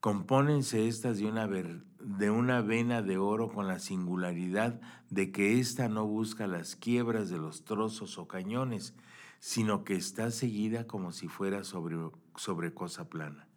[0.00, 5.88] Compónense estas de una, de una vena de oro con la singularidad de que ésta
[5.88, 8.94] no busca las quiebras de los trozos o cañones,
[9.40, 11.96] sino que está seguida como si fuera sobre,
[12.36, 13.48] sobre cosa plana.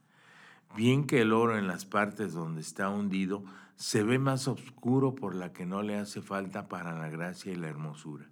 [0.76, 3.44] Bien que el oro en las partes donde está hundido
[3.84, 7.58] se ve más oscuro por la que no le hace falta para la gracia y
[7.58, 8.30] la hermosura.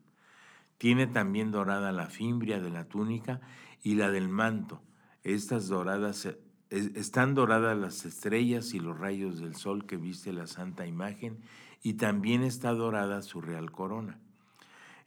[0.78, 3.42] Tiene también dorada la fimbria de la túnica
[3.84, 4.82] y la del manto.
[5.24, 6.30] Estas doradas
[6.70, 11.40] están doradas las estrellas y los rayos del sol que viste la santa imagen
[11.84, 14.22] y también está dorada su real corona.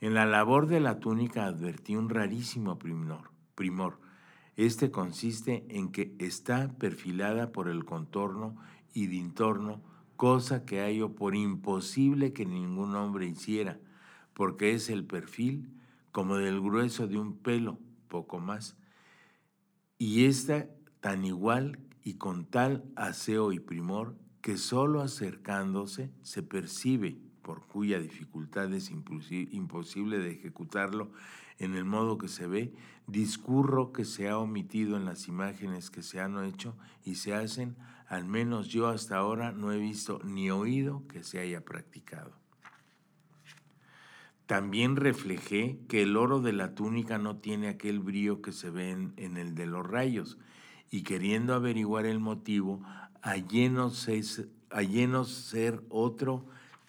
[0.02, 3.30] En la labor de la túnica advertí un rarísimo primor.
[3.54, 3.98] primor.
[4.56, 8.56] Este consiste en que está perfilada por el contorno
[8.92, 13.78] y dintorno, cosa que hallo por imposible que ningún hombre hiciera,
[14.32, 15.70] porque es el perfil
[16.12, 18.76] como del grueso de un pelo, poco más.
[19.98, 20.68] Y esta
[21.00, 27.98] tan igual y con tal aseo y primor que sólo acercándose se percibe por cuya
[27.98, 31.10] dificultad es imposible de ejecutarlo
[31.58, 32.72] en el modo que se ve,
[33.06, 37.76] discurro que se ha omitido en las imágenes que se han hecho y se hacen,
[38.06, 42.32] al menos yo hasta ahora no he visto ni oído que se haya practicado.
[44.46, 48.90] También reflejé que el oro de la túnica no tiene aquel brillo que se ve
[48.90, 50.38] en, el de los rayos,
[50.90, 52.82] y queriendo averiguar el motivo,
[53.22, 56.44] hallé no, ser otro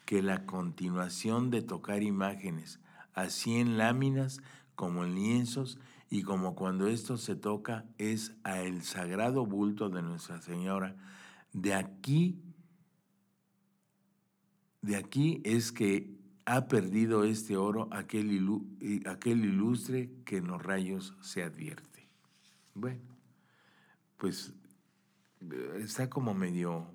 [0.05, 2.81] que la continuación de tocar imágenes,
[3.13, 4.41] así en láminas
[4.75, 5.79] como en lienzos,
[6.09, 10.95] y como cuando esto se toca es a el sagrado bulto de Nuestra Señora.
[11.51, 12.41] De aquí,
[14.81, 21.43] de aquí es que ha perdido este oro aquel, ilustre que en los rayos se
[21.43, 22.07] advierte.
[22.75, 23.01] Bueno,
[24.17, 24.53] pues
[25.79, 26.87] está como medio,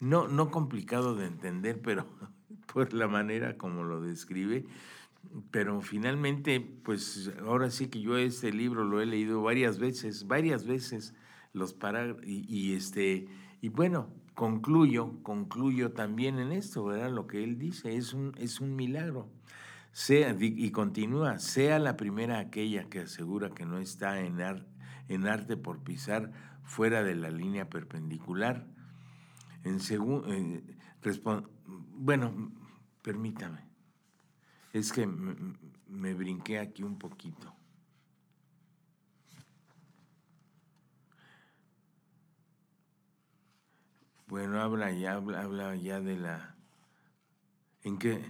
[0.00, 2.06] no, no complicado de entender, pero
[2.72, 4.64] por la manera como lo describe.
[5.50, 10.66] Pero finalmente, pues ahora sí que yo este libro lo he leído varias veces, varias
[10.66, 11.14] veces
[11.52, 13.28] los parágrafos y, este
[13.60, 17.10] y bueno, concluyo, concluyo también en esto, ¿verdad?
[17.10, 19.28] Lo que él dice es un es un milagro.
[19.92, 24.42] Sea y continúa, sea la primera aquella que asegura que no está en,
[25.26, 26.32] arte por pisar
[26.64, 28.66] fuera de la línea perpendicular.
[29.64, 30.62] En segundo, eh,
[31.94, 32.50] bueno,
[33.06, 33.65] Permítame.
[34.76, 37.50] Es que me, brinqué aquí un poquito.
[44.26, 46.56] Bueno, habla ya, habla, ya de la...
[47.84, 48.22] ¿En qué?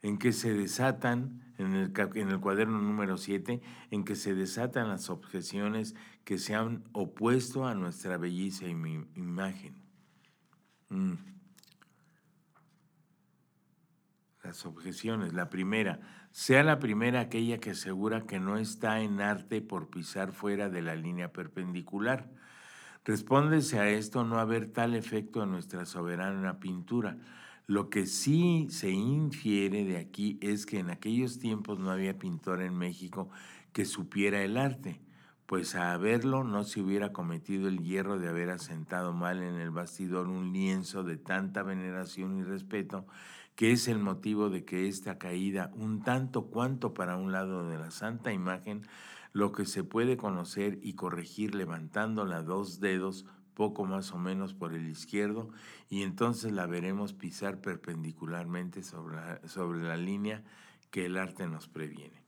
[0.00, 3.60] En que se desatan, en el, en el cuaderno número 7,
[3.90, 5.94] en que se desatan las objeciones
[6.24, 9.74] que se han opuesto a nuestra belleza y mi imagen.
[10.88, 11.35] Mm.
[14.46, 15.32] Las objeciones.
[15.34, 20.32] La primera, sea la primera aquella que asegura que no está en arte por pisar
[20.32, 22.30] fuera de la línea perpendicular.
[23.04, 27.18] Respóndese a esto no haber tal efecto en nuestra soberana pintura.
[27.66, 32.62] Lo que sí se infiere de aquí es que en aquellos tiempos no había pintor
[32.62, 33.28] en México
[33.72, 35.00] que supiera el arte,
[35.46, 39.70] pues a haberlo no se hubiera cometido el hierro de haber asentado mal en el
[39.70, 43.06] bastidor un lienzo de tanta veneración y respeto
[43.56, 47.78] que es el motivo de que esta caída, un tanto cuanto para un lado de
[47.78, 48.82] la santa imagen,
[49.32, 54.74] lo que se puede conocer y corregir levantándola dos dedos, poco más o menos por
[54.74, 55.48] el izquierdo,
[55.88, 60.44] y entonces la veremos pisar perpendicularmente sobre la, sobre la línea
[60.90, 62.22] que el arte nos previene.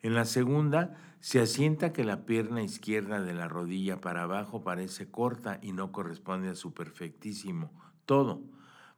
[0.00, 5.10] En la segunda, se asienta que la pierna izquierda de la rodilla para abajo parece
[5.10, 7.70] corta y no corresponde a su perfectísimo
[8.06, 8.42] todo,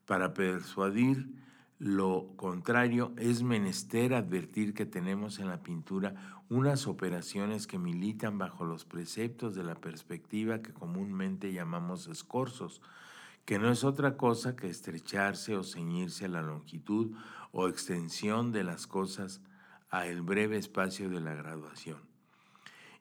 [0.06, 1.47] para persuadir
[1.79, 8.64] lo contrario, es menester advertir que tenemos en la pintura unas operaciones que militan bajo
[8.64, 12.81] los preceptos de la perspectiva que comúnmente llamamos escorzos,
[13.45, 17.16] que no es otra cosa que estrecharse o ceñirse a la longitud
[17.53, 19.41] o extensión de las cosas
[19.89, 21.99] a el breve espacio de la graduación.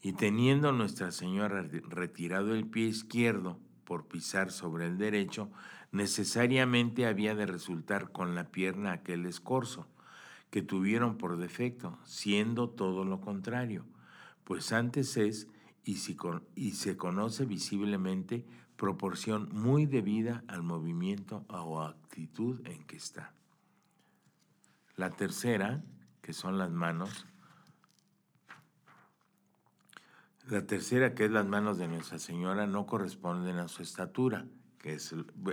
[0.02, 5.50] Y teniendo Nuestra Señora retirado el pie izquierdo por pisar sobre el derecho,
[5.92, 9.88] necesariamente había de resultar con la pierna aquel escorzo,
[10.50, 13.86] que tuvieron por defecto, siendo todo lo contrario,
[14.44, 15.48] pues antes es
[15.84, 15.96] y,
[16.72, 23.34] se conoce visiblemente proporción muy debida al movimiento o actitud en que está.
[24.96, 25.84] La tercera,
[26.22, 27.26] que son las manos,
[30.50, 34.46] la tercera, que es las manos de Nuestra Señora, no corresponden a su estatura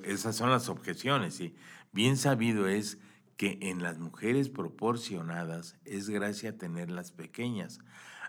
[0.04, 1.54] esas son las objeciones, ¿sí?
[1.92, 2.98] Bien sabido es
[3.36, 7.80] que en las mujeres proporcionadas es gracia tenerlas pequeñas.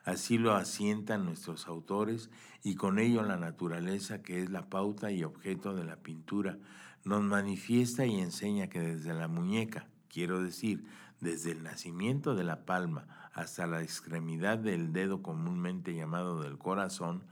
[0.03, 2.29] Así lo asientan nuestros autores
[2.63, 6.57] y con ello la naturaleza, que es la pauta y objeto de la pintura,
[7.03, 10.85] nos manifiesta y enseña que desde la muñeca, quiero decir,
[11.21, 17.23] desde el nacimiento de la palma hasta la extremidad del dedo comúnmente llamado del corazón,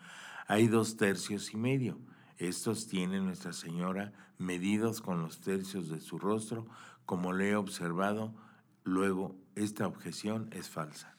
[0.47, 1.97] hay dos tercios y medio
[2.37, 6.67] estos tiene Nuestra Señora medidos con los tercios de su rostro,
[7.05, 8.33] como le he observado.
[8.83, 11.15] Luego, esta objeción es falsa.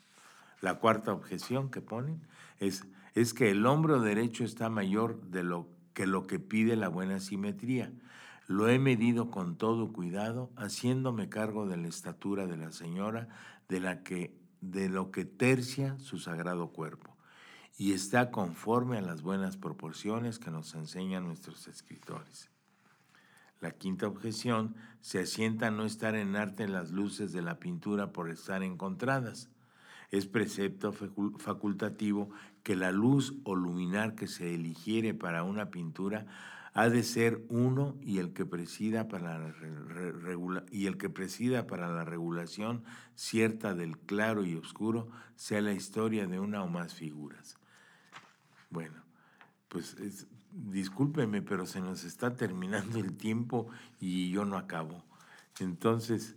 [0.60, 2.26] La cuarta objeción que ponen
[2.58, 2.84] es,
[3.14, 7.20] es que el hombro derecho está mayor de lo que lo que pide la buena
[7.20, 7.92] simetría.
[8.46, 13.28] Lo he medido con todo cuidado, haciéndome cargo de la estatura de la señora,
[13.68, 17.13] de la que de lo que tercia su sagrado cuerpo
[17.76, 22.50] y está conforme a las buenas proporciones que nos enseñan nuestros escritores.
[23.60, 28.12] La quinta objeción se asienta a no estar en arte las luces de la pintura
[28.12, 29.48] por estar encontradas.
[30.10, 32.30] Es precepto facultativo
[32.62, 36.26] que la luz o luminar que se eligiere para una pintura
[36.74, 39.54] ha de ser uno y el que presida para la,
[40.70, 42.82] y el que presida para la regulación
[43.14, 47.56] cierta del claro y oscuro sea la historia de una o más figuras.
[48.74, 48.96] Bueno,
[49.68, 49.96] pues
[50.50, 53.68] discúlpeme, pero se nos está terminando el tiempo
[54.00, 55.04] y yo no acabo.
[55.60, 56.34] Entonces,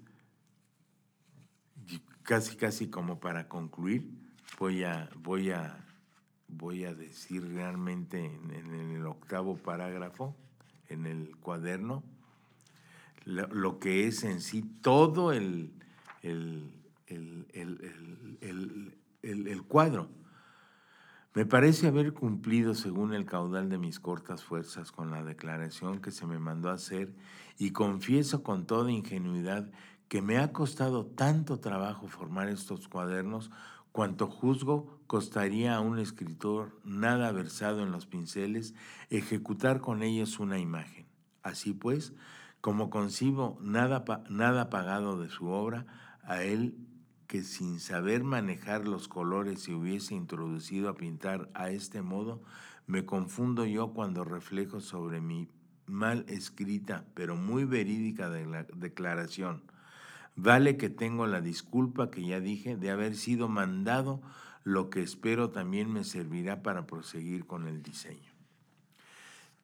[2.22, 4.08] casi, casi como para concluir,
[4.60, 5.84] voy a, voy a,
[6.48, 10.36] voy a decir realmente en, el octavo parágrafo,
[10.90, 12.04] en el cuaderno,
[13.26, 15.72] lo, que es en sí todo el,
[16.22, 16.72] el,
[19.24, 20.17] el cuadro
[21.38, 26.10] me parece haber cumplido según el caudal de mis cortas fuerzas con la declaración que
[26.10, 27.14] se me mandó hacer
[27.60, 29.70] y confieso con toda ingenuidad
[30.08, 33.52] que me ha costado tanto trabajo formar estos cuadernos
[33.92, 38.74] cuanto juzgo costaría a un escritor nada versado en los pinceles
[39.12, 41.06] ejecutar con ellos una imagen.
[41.44, 42.14] Así pues,
[42.62, 45.86] como concibo nada, nada pagado de su obra,
[46.24, 46.80] a él
[47.28, 52.42] que sin saber manejar los colores se hubiese introducido a pintar a este modo,
[52.88, 55.50] me confundo yo cuando reflejo sobre mi
[55.86, 59.64] mal escrita, pero muy verídica declaración.
[60.36, 64.22] Vale que tengo la disculpa que ya dije de haber sido mandado,
[64.64, 68.32] lo que espero también me servirá para proseguir con el diseño.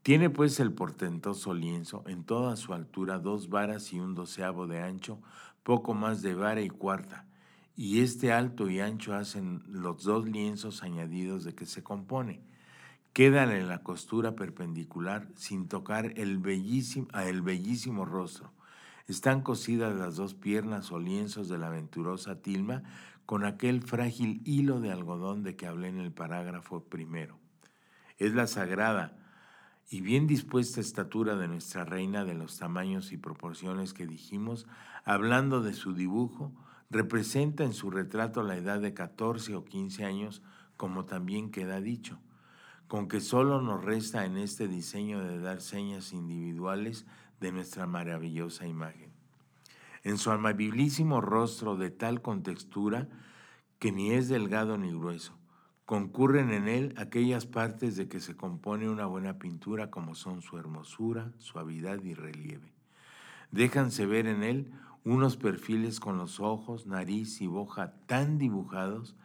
[0.02, 4.82] Tiene pues el portentoso lienzo en toda su altura dos varas y un doceavo de
[4.82, 5.22] ancho,
[5.64, 7.26] poco más de vara y cuarta,
[7.76, 12.42] y este alto y ancho hacen los dos lienzos añadidos de que se compone.
[13.14, 18.52] Quedan en la costura perpendicular sin tocar el bellísimo, a el bellísimo rostro.
[19.08, 22.84] Están cosidas las dos piernas o lienzos de la aventurosa tilma
[23.26, 27.38] con aquel frágil hilo de algodón de que hablé en el parágrafo primero.
[28.18, 29.18] Es la sagrada
[29.90, 34.66] y bien dispuesta estatura de nuestra reina de los tamaños y proporciones que dijimos,
[35.04, 36.52] hablando de su dibujo,
[36.90, 40.42] representa en su retrato la edad de 14 o 15 años,
[40.78, 42.20] como también queda dicho,
[42.88, 47.06] con que solo nos resta en este diseño de dar señas individuales
[47.40, 49.12] de nuestra maravillosa imagen.
[50.04, 53.08] En su amabilísimo rostro de tal contextura
[53.80, 55.38] que ni es delgado ni grueso,
[55.86, 60.58] concurren en él aquellas partes de que se compone una buena pintura como son su
[60.58, 62.74] hermosura, suavidad y relieve.
[63.52, 64.72] Déjanse ver en él
[65.06, 69.16] unos perfiles con los ojos, nariz y boca tan dibujados,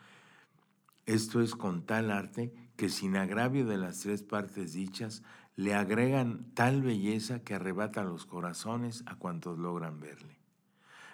[1.06, 5.22] esto es con tal arte que sin agravio de las tres partes dichas,
[5.56, 10.38] le agregan tal belleza que arrebata los corazones a cuantos logran verle.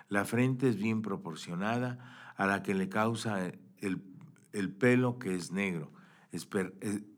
[0.09, 3.47] La frente es bien proporcionada a la que le causa
[3.79, 4.03] el,
[4.53, 5.91] el pelo que es negro,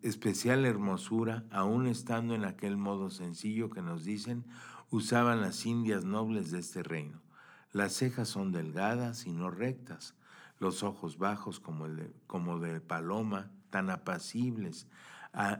[0.03, 4.45] especial hermosura, aún estando en aquel modo sencillo que nos dicen
[4.91, 7.26] usaban las indias nobles de este reino.
[7.73, 10.15] Las cejas son delgadas y no rectas,
[10.59, 14.87] los ojos bajos como, el de, como de paloma, tan apacibles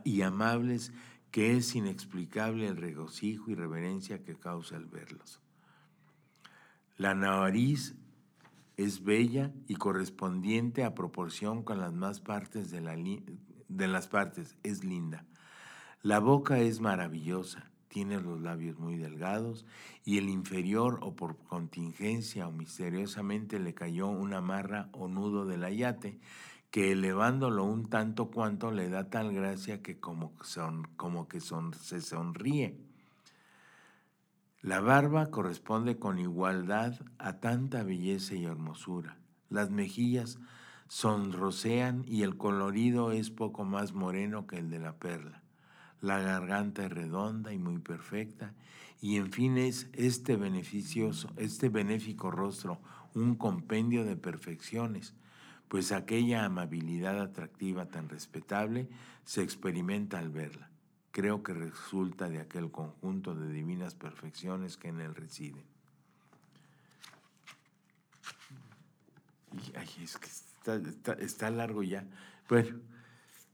[0.03, 0.91] y amables
[1.31, 5.39] que es inexplicable el regocijo y reverencia que causa el verlos.
[6.95, 7.95] La nariz
[8.75, 14.57] es bella y correspondiente a proporción con las más partes de, la de las partes,
[14.63, 15.25] es linda.
[16.01, 19.65] La boca es maravillosa, tiene los labios muy delgados
[20.03, 25.63] y el inferior o por contingencia o misteriosamente le cayó una marra o nudo del
[25.63, 26.19] ayate
[26.71, 31.73] que elevándolo un tanto cuanto le da tal gracia que como, son, como que son,
[31.73, 32.77] se sonríe.
[34.61, 39.17] La barba corresponde con igualdad a tanta belleza y hermosura.
[39.49, 40.39] Las mejillas
[40.87, 45.41] sonrosean y el colorido es poco más moreno que el de la perla.
[46.01, 48.53] La garganta es redonda y muy perfecta
[49.01, 52.79] y en fin es este beneficioso, este benéfico rostro
[53.13, 55.13] un compendio de perfecciones
[55.67, 58.87] pues aquella amabilidad atractiva tan respetable
[59.25, 60.69] se experimenta al verla.
[61.11, 65.63] Creo que resulta de aquel conjunto de divinas perfecciones que en él residen.
[69.75, 72.05] Ay, es que está, largo ya.
[72.47, 72.79] Bueno,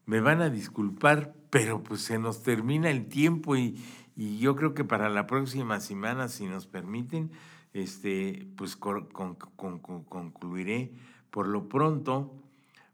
[0.06, 3.82] me van a disculpar, pero pues se nos termina el tiempo y,
[4.16, 7.32] yo creo que para la próxima semana, si nos permiten,
[7.74, 10.92] este, pues concluiré
[11.32, 12.32] por lo pronto,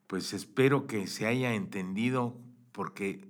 [0.07, 2.37] pues espero que se haya entendido
[2.71, 3.27] porque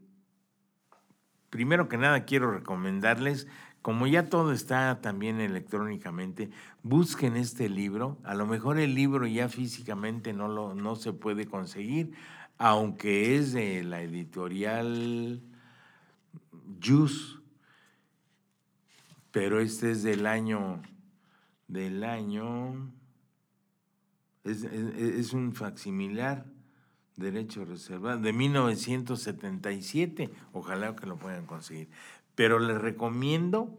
[1.50, 3.48] primero que nada quiero recomendarles,
[3.82, 6.50] como ya todo está también electrónicamente,
[6.84, 8.18] busquen este libro.
[8.24, 12.12] A lo mejor el libro ya físicamente no, lo, no se puede conseguir,
[12.60, 15.42] aunque es de la editorial
[16.84, 17.42] Jus,
[19.32, 20.82] pero este es del año,
[21.68, 22.92] del año
[24.44, 26.46] es, un facsimilar,
[27.16, 30.30] derecho reservado, de 1977.
[30.52, 31.90] Ojalá que lo puedan conseguir.
[32.36, 33.78] Pero les recomiendo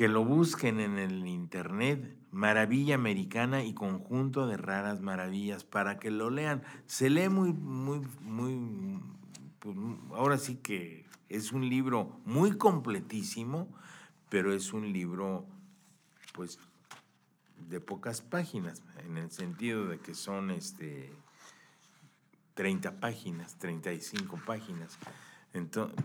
[0.00, 6.10] que lo busquen en el internet, Maravilla Americana y Conjunto de Raras Maravillas, para que
[6.10, 6.62] lo lean.
[6.86, 8.98] Se lee muy, muy, muy,
[9.58, 9.76] pues,
[10.14, 13.68] ahora sí que es un libro muy completísimo,
[14.30, 15.44] pero es un libro,
[16.32, 16.58] pues,
[17.68, 21.12] de pocas páginas, en el sentido de que son este,
[22.54, 24.98] 30 páginas, 35 páginas.
[25.52, 26.02] Entonces,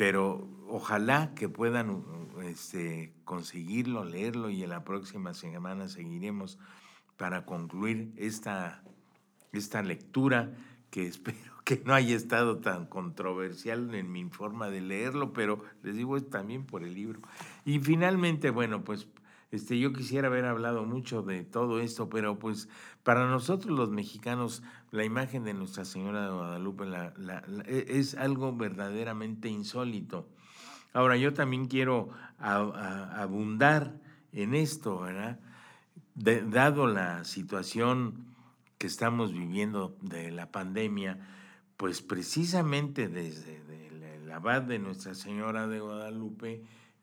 [0.00, 2.02] pero ojalá que puedan
[2.44, 6.58] este, conseguirlo, leerlo y en la próxima semana seguiremos
[7.18, 8.82] para concluir esta,
[9.52, 10.54] esta lectura
[10.88, 15.96] que espero que no haya estado tan controversial en mi forma de leerlo, pero les
[15.96, 17.20] digo es también por el libro.
[17.66, 19.06] Y finalmente, bueno, pues
[19.50, 22.68] este, yo quisiera haber hablado mucho de todo esto, pero pues
[23.02, 26.84] para nosotros los mexicanos la imagen de Nuestra Señora de Guadalupe
[27.66, 30.28] e, es algo verdaderamente insólito.
[30.92, 34.00] Ahora, yo también quiero abundar
[34.32, 35.38] en esto, ¿verdad?
[36.14, 38.26] dado la situación
[38.78, 41.18] que estamos viviendo de la pandemia,
[41.76, 46.62] pues precisamente desde el abad de Nuestra Señora de Guadalupe,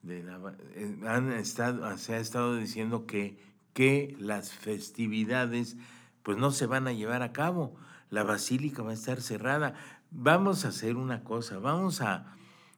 [0.10, 3.38] eh, han estado, se ha estado diciendo que,
[3.74, 5.78] que las festividades
[6.24, 7.76] pues no se van a llevar a cabo,
[8.10, 9.76] la basílica va a estar cerrada.
[10.12, 12.36] Vamos a hacer una cosa, vamos a,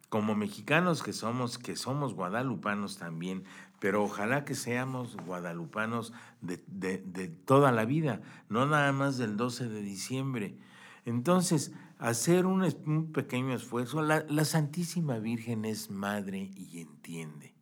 [0.10, 3.44] como mexicanos que somos, que somos guadalupanos también,
[3.80, 9.70] pero ojalá que seamos guadalupanos de, de, toda la vida, no nada más del 12
[9.70, 10.58] de diciembre.
[11.06, 17.54] Entonces, hacer un, pequeño esfuerzo, la, Santísima Virgen es madre y entiende.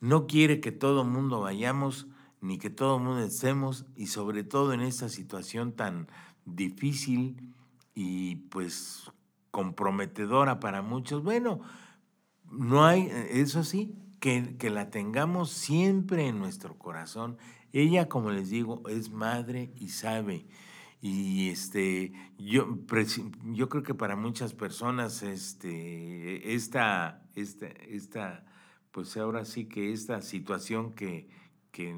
[0.00, 2.06] No quiere que todo mundo vayamos,
[2.40, 6.08] ni que todo mundo estemos, y sobre todo en esta situación tan
[6.44, 7.54] difícil
[7.94, 9.10] y pues
[9.50, 11.22] comprometedora para muchos.
[11.22, 11.60] Bueno,
[12.50, 17.38] no hay, eso sí, que, la tengamos siempre en nuestro corazón.
[17.72, 20.46] Ella, como les digo, es madre y sabe.
[21.06, 22.78] Y este, yo,
[23.52, 28.46] yo creo que para muchas personas, este, esta, esta,
[28.90, 31.28] pues ahora sí que esta situación que,
[31.72, 31.94] que,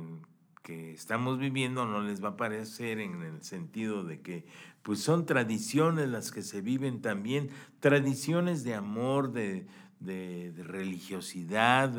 [0.64, 4.44] que estamos viviendo no les va a parecer en el sentido de que
[4.82, 9.68] pues son tradiciones las que se viven también, tradiciones de amor, de,
[10.00, 11.96] de, religiosidad,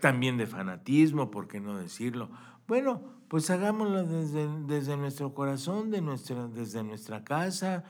[0.00, 2.30] también de fanatismo, ¿por qué no decirlo?
[2.68, 7.84] Bueno, pues hagámoslo desde, desde nuestro corazón, de nuestra, desde nuestra casa.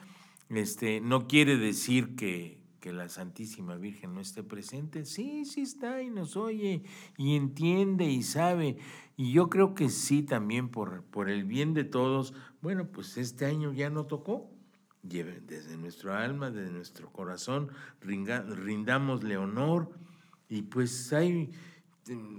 [0.51, 5.05] Este, no quiere decir que, que la Santísima Virgen no esté presente.
[5.05, 6.85] Sí, sí está y nos oye
[7.17, 8.79] y entiende y sabe.
[9.17, 12.33] Y yo creo que sí también por, por el bien de todos.
[12.63, 14.49] Bueno, pues este año ya no tocó
[15.03, 17.71] desde nuestro alma, desde nuestro corazón,
[18.01, 19.91] rindámosle honor
[20.49, 21.51] y pues hay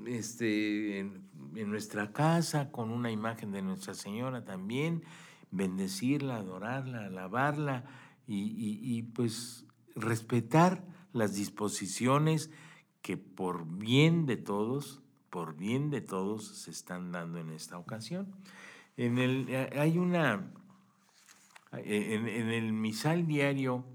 [0.08, 1.10] este,
[1.56, 5.04] en, nuestra casa con una imagen de Nuestra Señora también,
[5.52, 7.86] bendecirla, adorarla, alabarla
[8.28, 10.84] y, pues respetar
[11.14, 12.52] las disposiciones
[13.02, 18.28] que por bien de todos, por bien de todos se están dando en esta ocasión.
[18.98, 20.52] En el, hay una
[21.72, 23.86] en, el misal diario,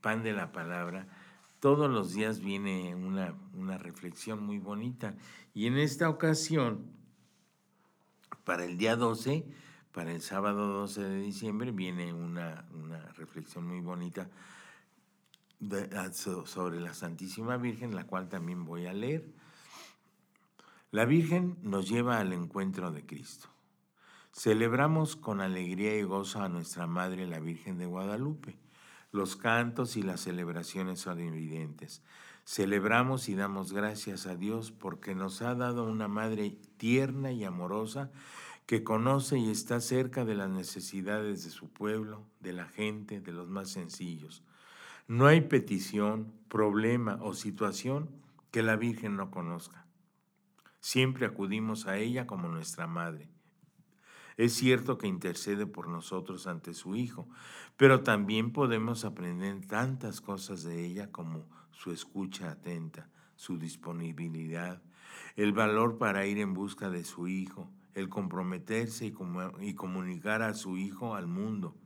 [0.00, 1.06] pan de la palabra,
[1.64, 5.14] todos los días viene una, una, reflexión muy bonita.
[5.54, 6.92] Y en esta ocasión,
[8.44, 9.46] para el día 12,
[9.90, 14.28] para el sábado 12 de diciembre, viene una, una reflexión muy bonita
[15.96, 19.24] ah, sobre la Santísima Virgen, la cual también voy a leer.
[20.90, 23.48] La Virgen nos lleva al encuentro de Cristo.
[24.34, 28.63] Celebramos con alegría y gozo a nuestra Madre la Virgen de Guadalupe.
[29.14, 32.02] Los cantos y las celebraciones son evidentes.
[32.44, 38.10] Celebramos y damos gracias a Dios porque nos ha dado una Madre tierna y amorosa
[38.66, 43.30] que conoce y está cerca de las necesidades de su pueblo, de la gente, de
[43.30, 44.42] los más sencillos.
[45.06, 48.10] No hay petición, problema o situación
[48.50, 49.86] que la Virgen no conozca.
[50.80, 53.28] Siempre acudimos a ella como nuestra Madre.
[54.36, 57.28] Es cierto que intercede por nosotros ante su Hijo,
[57.76, 64.82] pero también podemos aprender tantas cosas de ella como su escucha atenta, su disponibilidad,
[65.36, 70.76] el valor para ir en busca de su Hijo, el comprometerse y, comunicar a su
[70.76, 71.76] Hijo al mundo.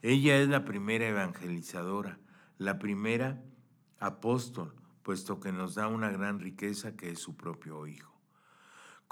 [0.00, 2.18] Ella es la primera evangelizadora,
[2.58, 3.42] la primera
[3.98, 8.11] apóstol, puesto que nos da una gran riqueza que es su propio Hijo.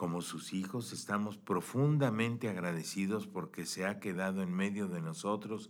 [0.01, 5.68] Como sus hijos estamos profundamente agradecidos porque se ha quedado en medio de nosotros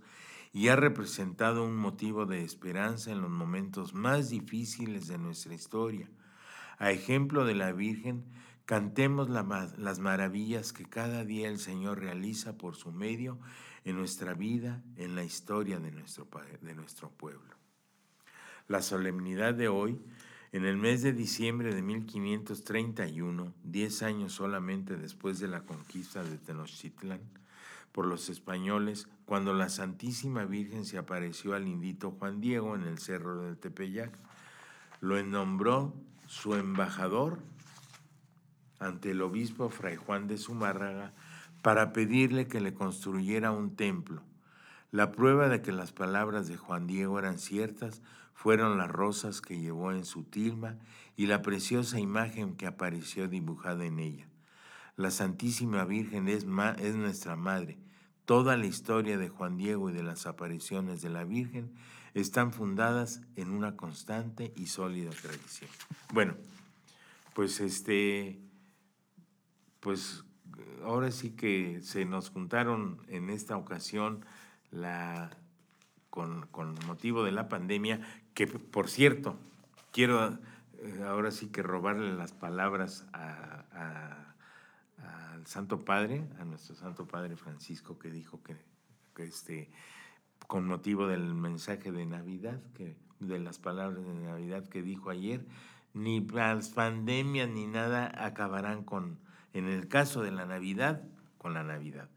[0.52, 6.08] y ha representado un motivo de esperanza en los momentos más difíciles de nuestra historia.
[6.78, 8.24] A ejemplo de la Virgen,
[8.66, 13.40] cantemos las maravillas que cada día el Señor realiza por su medio
[13.82, 16.28] en nuestra vida, en la historia de nuestro,
[16.60, 17.56] de nuestro pueblo.
[18.68, 20.00] La solemnidad de hoy
[20.52, 26.38] en el mes de diciembre de 1531, diez años solamente después de la conquista de
[26.38, 27.20] Tenochtitlán
[27.92, 32.98] por los españoles, cuando la Santísima Virgen se apareció al indito Juan Diego en el
[32.98, 34.12] cerro del Tepeyac,
[35.00, 35.94] lo nombró
[36.26, 37.38] su embajador
[38.80, 41.12] ante el obispo Fray Juan de Zumárraga
[41.62, 44.22] para pedirle que le construyera un templo.
[44.90, 48.02] La prueba de que las palabras de Juan Diego eran ciertas
[48.40, 50.78] fueron las rosas que llevó en su tilma
[51.14, 54.26] y la preciosa imagen que apareció dibujada en ella.
[54.96, 56.46] La Santísima Virgen es,
[56.78, 57.76] es nuestra Madre.
[58.24, 61.74] Toda la historia de Juan Diego y de las apariciones de la Virgen
[62.14, 65.68] están fundadas en una constante y sólida tradición.
[66.14, 66.34] Bueno,
[67.34, 68.40] pues este,
[69.80, 70.24] pues
[70.82, 74.24] ahora sí que se nos juntaron en esta ocasión
[76.08, 78.00] con, con motivo de la pandemia
[78.40, 79.36] que por cierto,
[79.92, 80.38] quiero
[80.78, 84.26] eh, ahora sí que robarle las palabras al
[85.44, 88.56] Santo Padre, a nuestro Santo Padre Francisco, que dijo que,
[89.22, 89.70] este,
[90.46, 95.44] con motivo del mensaje de Navidad, que, de las palabras de Navidad que dijo ayer,
[95.92, 99.18] ni las pandemias, ni nada acabarán con,
[99.52, 101.02] en el caso de la Navidad,
[101.36, 102.08] con la Navidad.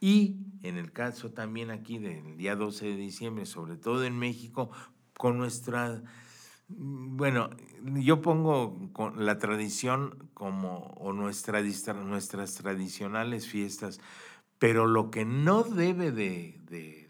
[0.00, 4.72] Y en el caso también aquí del día 12 de diciembre, sobre todo en México,
[5.18, 6.02] con nuestra,
[6.68, 7.50] bueno,
[7.96, 14.00] yo pongo la tradición como, o nuestra, nuestras tradicionales fiestas,
[14.58, 17.08] pero lo que no debe de, de,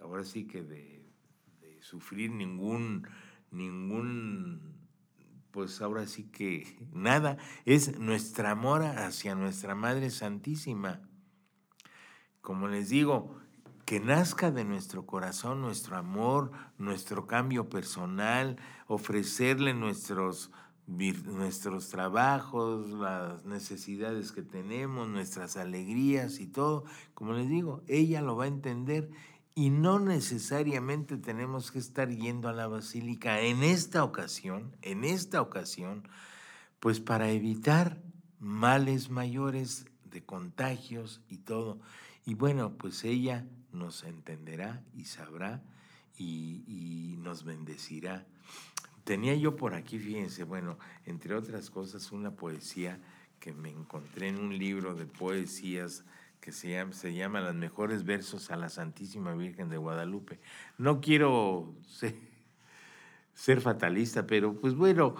[0.00, 0.98] ahora sí que de,
[1.80, 3.06] sufrir ningún,
[3.50, 4.88] ningún
[5.50, 11.00] pues ahora sí que nada, es nuestra amor hacia nuestra Madre Santísima.
[12.40, 13.38] Como les digo,
[13.88, 20.50] que nazca de nuestro corazón nuestro amor, nuestro cambio personal, ofrecerle nuestros,
[20.86, 26.84] nuestros trabajos, las necesidades que tenemos, nuestras alegrías y todo.
[27.14, 29.08] Como les digo, ella lo va a entender
[29.54, 35.40] y no necesariamente tenemos que estar yendo a la basílica en esta ocasión, en esta
[35.40, 36.06] ocasión,
[36.78, 38.02] pues para evitar
[38.38, 41.80] males mayores de contagios y todo.
[42.26, 45.62] Y bueno, pues ella nos entenderá y sabrá
[46.18, 48.26] y, nos bendecirá.
[49.04, 53.00] Tenía yo por aquí, fíjense, bueno, entre otras cosas, una poesía
[53.40, 56.04] que me encontré en un libro de poesías
[56.40, 60.40] que se llama, se llama Las mejores versos a la Santísima Virgen de Guadalupe.
[60.76, 61.74] No quiero
[63.34, 65.14] ser, fatalista, pero pues bueno,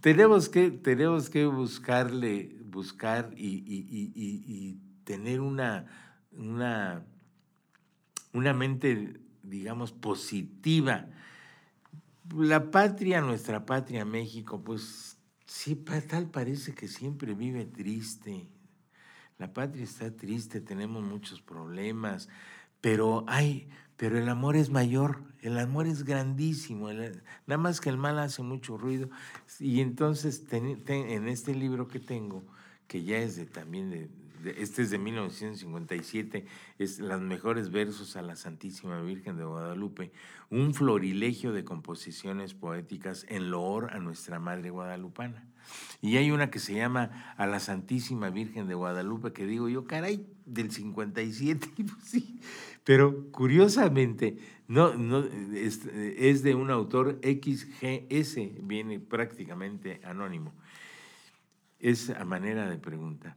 [0.00, 5.86] tenemos que, tenemos que buscarle, buscar y, tener una,
[6.32, 7.04] una,
[8.32, 11.08] una mente, digamos, positiva.
[12.36, 15.74] La patria, nuestra patria México, pues sí,
[16.08, 18.48] tal parece que siempre vive triste,
[19.38, 22.28] la patria está triste, tenemos muchos problemas,
[22.80, 27.98] pero hay, pero el amor es mayor, el amor es grandísimo, nada más que el
[27.98, 29.10] mal hace mucho ruido.
[29.58, 32.44] Y entonces en este libro que tengo,
[32.86, 34.10] que ya es de, también de,
[34.44, 36.46] este es de 1957,
[36.78, 40.12] es Las mejores versos a la Santísima Virgen de Guadalupe,
[40.50, 45.46] un florilegio de composiciones poéticas en loor a nuestra Madre Guadalupana.
[46.00, 49.86] Y hay una que se llama A la Santísima Virgen de Guadalupe, que digo yo,
[49.86, 52.40] caray, del 57, pues sí.
[52.84, 55.24] Pero curiosamente, no, no,
[55.54, 60.52] es, es de un autor XGS, viene prácticamente anónimo.
[61.78, 63.36] Es a manera de pregunta.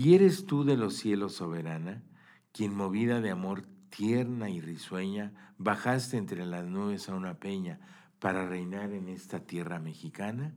[0.00, 2.04] ¿Y eres tú de los cielos soberana,
[2.52, 7.80] quien movida de amor tierna y risueña, bajaste entre las nubes a una peña
[8.20, 10.54] para reinar en esta tierra mexicana?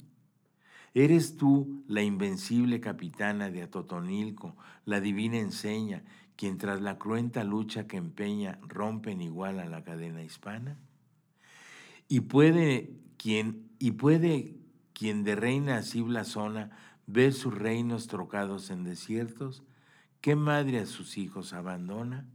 [0.93, 6.03] ¿Eres tú la invencible capitana de Atotonilco, la divina enseña,
[6.35, 10.77] quien tras la cruenta lucha que empeña rompen igual a la cadena hispana?
[12.07, 14.61] ¿Y puede quien, y puede
[14.93, 19.63] quien de reina así blasona ver sus reinos trocados en desiertos?
[20.21, 22.25] ¿Qué madre a sus hijos abandona?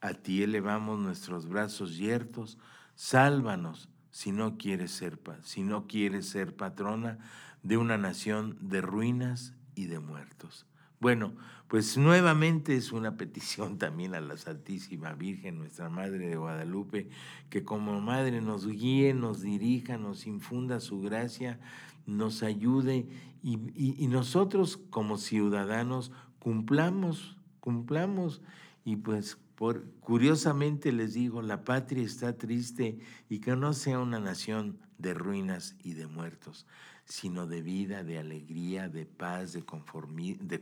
[0.00, 2.58] A ti elevamos nuestros brazos yertos,
[2.94, 7.18] sálvanos si no quieres ser, si no quieres ser patrona
[7.62, 10.66] de una nación de ruinas y de muertos.
[11.00, 11.34] Bueno,
[11.68, 17.08] pues nuevamente es una petición también a la Santísima Virgen, nuestra Madre de Guadalupe,
[17.50, 21.60] que como Madre nos guíe, nos dirija, nos infunda su gracia,
[22.06, 23.06] nos ayude
[23.42, 28.42] y, nosotros como ciudadanos cumplamos, cumplamos
[28.84, 32.98] y pues por, curiosamente les digo, la patria está triste
[33.28, 36.66] y que no sea una nación de ruinas y de muertos
[37.06, 40.60] sino de vida, de alegría, de paz, de, de,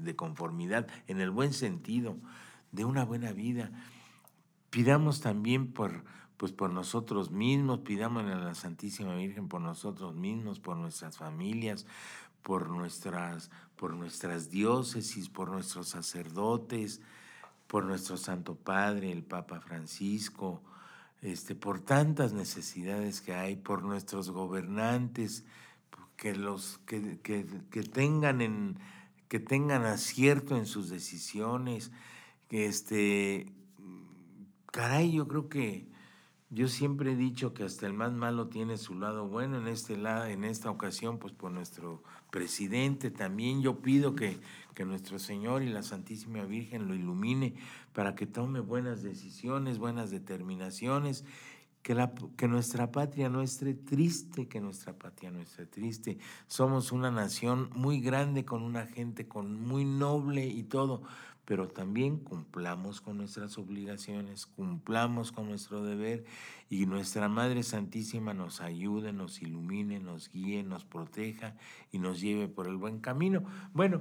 [0.00, 2.18] de conformidad, en el buen sentido,
[2.72, 3.70] de una buena vida.
[4.70, 6.04] Pidamos también por,
[6.40, 11.84] pues por nosotros mismos, pidamos a la Santísima Virgen por nosotros mismos, por nuestras familias,
[12.42, 17.02] por nuestras, por nuestras diócesis, por nuestros sacerdotes,
[17.66, 20.62] por nuestro Santo Padre, el Papa Francisco,
[21.20, 25.44] este, por tantas necesidades que hay, por nuestros gobernantes,
[26.16, 27.02] que, los, que,
[27.92, 28.78] tengan en,
[29.28, 31.92] que tengan acierto en sus decisiones,
[32.48, 33.52] que este,
[34.72, 35.90] caray, yo creo que
[36.50, 39.96] yo siempre he dicho que hasta el más malo tiene su lado bueno, en, este
[39.96, 44.40] lado, en esta ocasión, pues por nuestro presidente también yo pido que,
[44.74, 47.54] que nuestro Señor y la Santísima Virgen lo ilumine
[47.92, 51.24] para que tome buenas decisiones, buenas determinaciones,
[51.82, 56.18] que, la, que nuestra patria no esté triste, que nuestra patria no esté triste.
[56.46, 61.02] Somos una nación muy grande, con una gente con muy noble y todo,
[61.50, 66.24] pero también cumplamos con nuestras obligaciones, cumplamos con nuestro deber
[66.68, 71.56] y nuestra Madre Santísima nos ayude, nos ilumine, nos guíe, nos proteja
[71.90, 73.42] y nos lleve por el buen camino.
[73.72, 74.00] Bueno,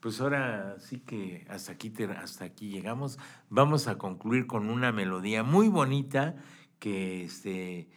[0.00, 3.18] pues ahora sí que hasta aquí, hasta aquí llegamos.
[3.50, 6.36] Vamos a concluir con una melodía muy bonita
[6.78, 7.90] que este,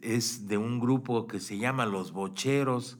[0.00, 2.98] es de un grupo que se llama Los Bocheros,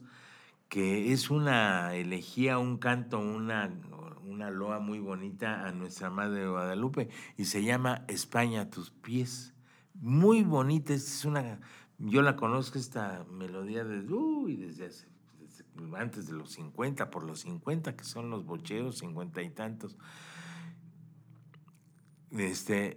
[0.69, 3.71] que es una elegía, un canto, una,
[4.33, 8.89] una loa muy bonita a nuestra Madre de Guadalupe y se llama España a tus
[8.89, 9.53] pies.
[9.93, 11.59] Muy bonita, es una,
[11.99, 14.07] yo la conozco esta melodía desde,
[14.57, 15.07] desde,
[15.95, 19.97] antes de los 50, por los 50 que son los bocheros, 50 y tantos.
[22.31, 22.95] Este,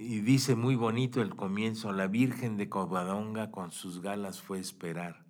[0.00, 5.24] y dice muy bonito el comienzo, la Virgen de Covadonga con sus galas fue esperar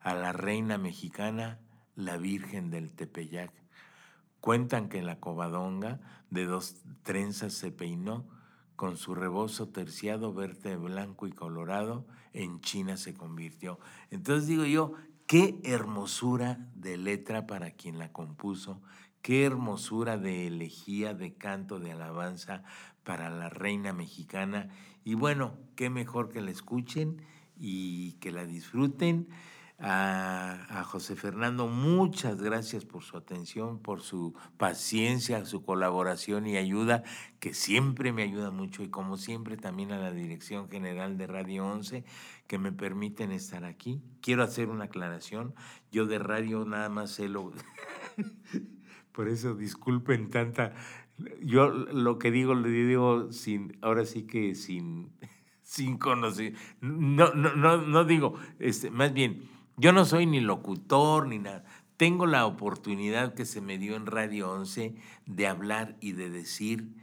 [0.00, 1.60] a la reina mexicana
[1.96, 3.52] la Virgen del Tepeyac.
[4.40, 8.26] Cuentan que la covadonga de dos trenzas se peinó,
[8.76, 13.78] con su rebozo terciado, verde, blanco y colorado, en China se convirtió.
[14.10, 14.94] Entonces digo yo,
[15.26, 18.82] qué hermosura de letra para quien la compuso,
[19.22, 22.64] qué hermosura de elegía, de canto, de alabanza
[23.04, 24.68] para la reina mexicana.
[25.04, 27.22] Y bueno, qué mejor que la escuchen
[27.56, 29.28] y que la disfruten
[29.78, 37.02] a, José Fernando, muchas gracias por su atención, por su paciencia, su colaboración y ayuda,
[37.40, 41.66] que siempre me ayuda mucho, y como siempre también a la Dirección General de Radio
[41.66, 42.04] 11,
[42.46, 44.02] que me permiten estar aquí.
[44.20, 45.54] Quiero hacer una aclaración,
[45.90, 47.52] yo de radio nada más sé lo...
[49.12, 50.74] por eso disculpen tanta...
[51.42, 55.12] Yo lo que digo, le digo sin, ahora sí que sin,
[55.62, 61.26] sin conocer, no, no, no, no digo, este, más bien, yo no soy ni locutor
[61.26, 61.64] ni nada.
[61.96, 64.94] Tengo la oportunidad que se me dio en Radio 11
[65.26, 66.94] de hablar y de decir,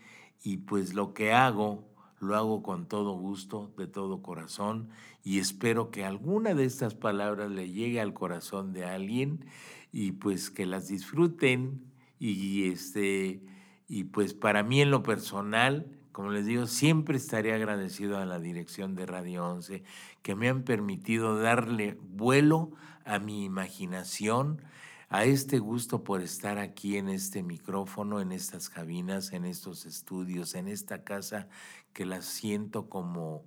[0.43, 1.87] y pues lo que hago,
[2.19, 4.89] lo hago con todo gusto, de todo corazón,
[5.23, 9.45] y espero que alguna de estas palabras le llegue al corazón de alguien
[9.91, 11.83] y pues que las disfruten
[12.19, 13.41] y este
[13.87, 18.39] y pues para mí en lo personal como les digo, siempre estaré agradecido a la
[18.39, 19.83] dirección de Radio 11
[20.21, 22.71] que me han permitido darle vuelo
[23.05, 24.61] a mi imaginación,
[25.09, 30.55] a este gusto por estar aquí en este micrófono, en estas cabinas, en estos estudios,
[30.55, 31.49] en esta casa
[31.91, 33.43] que la siento como,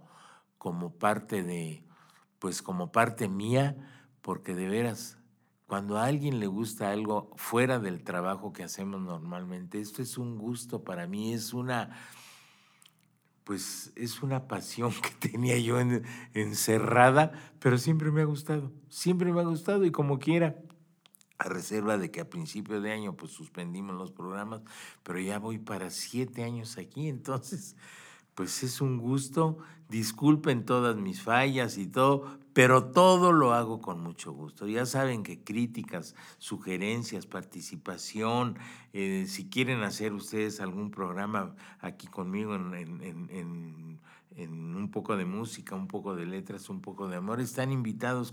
[0.58, 1.84] como parte de,
[2.38, 3.76] pues como parte mía,
[4.20, 5.18] porque de veras,
[5.66, 10.36] cuando a alguien le gusta algo fuera del trabajo que hacemos normalmente, esto es un
[10.36, 11.96] gusto para mí, es una
[13.44, 15.78] pues es una pasión que tenía yo
[16.32, 20.56] encerrada, pero siempre me ha gustado, siempre me ha gustado y como quiera,
[21.38, 24.62] a reserva de que a principio de año pues suspendimos los programas,
[25.02, 27.76] pero ya voy para siete años aquí, entonces
[28.34, 34.00] pues es un gusto, disculpen todas mis fallas y todo, pero todo lo hago con
[34.00, 34.68] mucho gusto.
[34.68, 38.56] Ya saben que críticas, sugerencias, participación,
[38.92, 43.98] eh, si quieren hacer ustedes algún programa aquí conmigo en,
[44.36, 48.32] un poco de música, un poco de letras, un poco de amor, están invitados,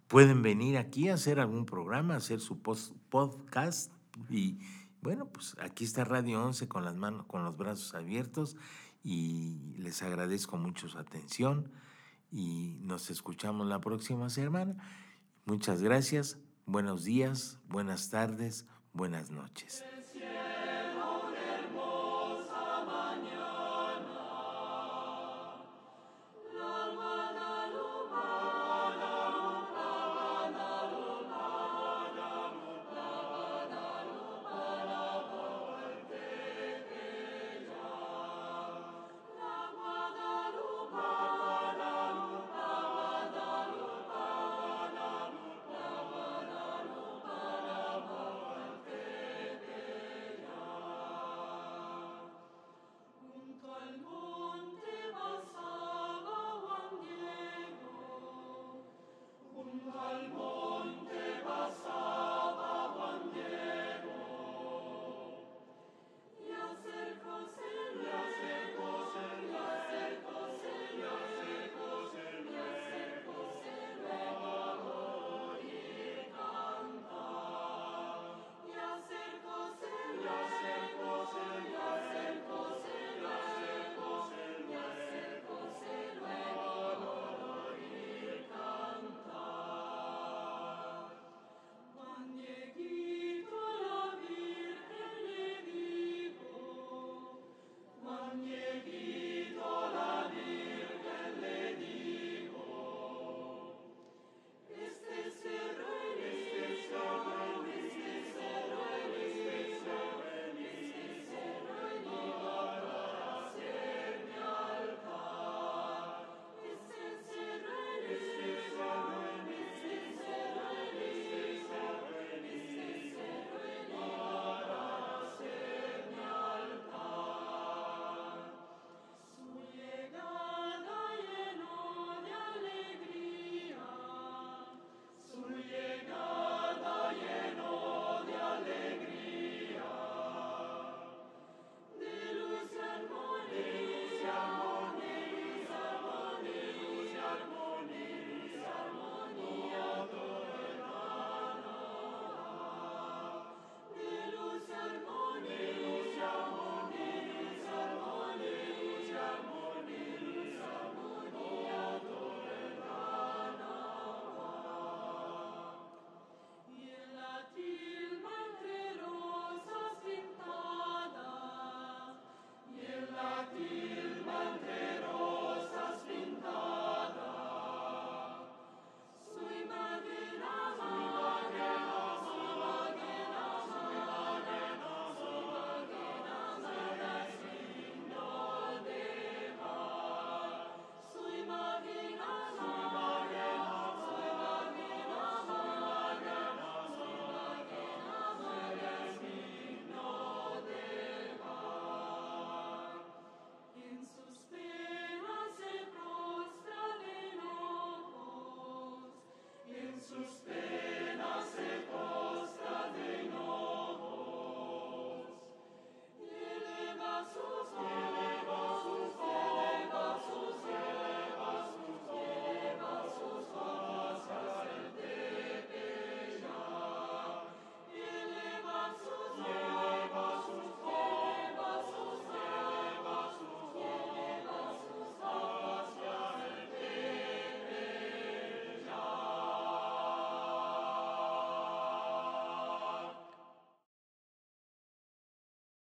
[0.08, 3.92] pueden venir aquí a hacer algún programa, hacer su podcast
[4.30, 4.58] y
[5.04, 8.56] bueno, pues aquí está Radio 11 con las manos, con los brazos abiertos
[9.04, 11.72] y les agradezco mucho su atención
[12.32, 14.78] y nos escuchamos la próxima semana.
[15.46, 19.84] Muchas gracias, buenos días, buenas tardes, buenas noches.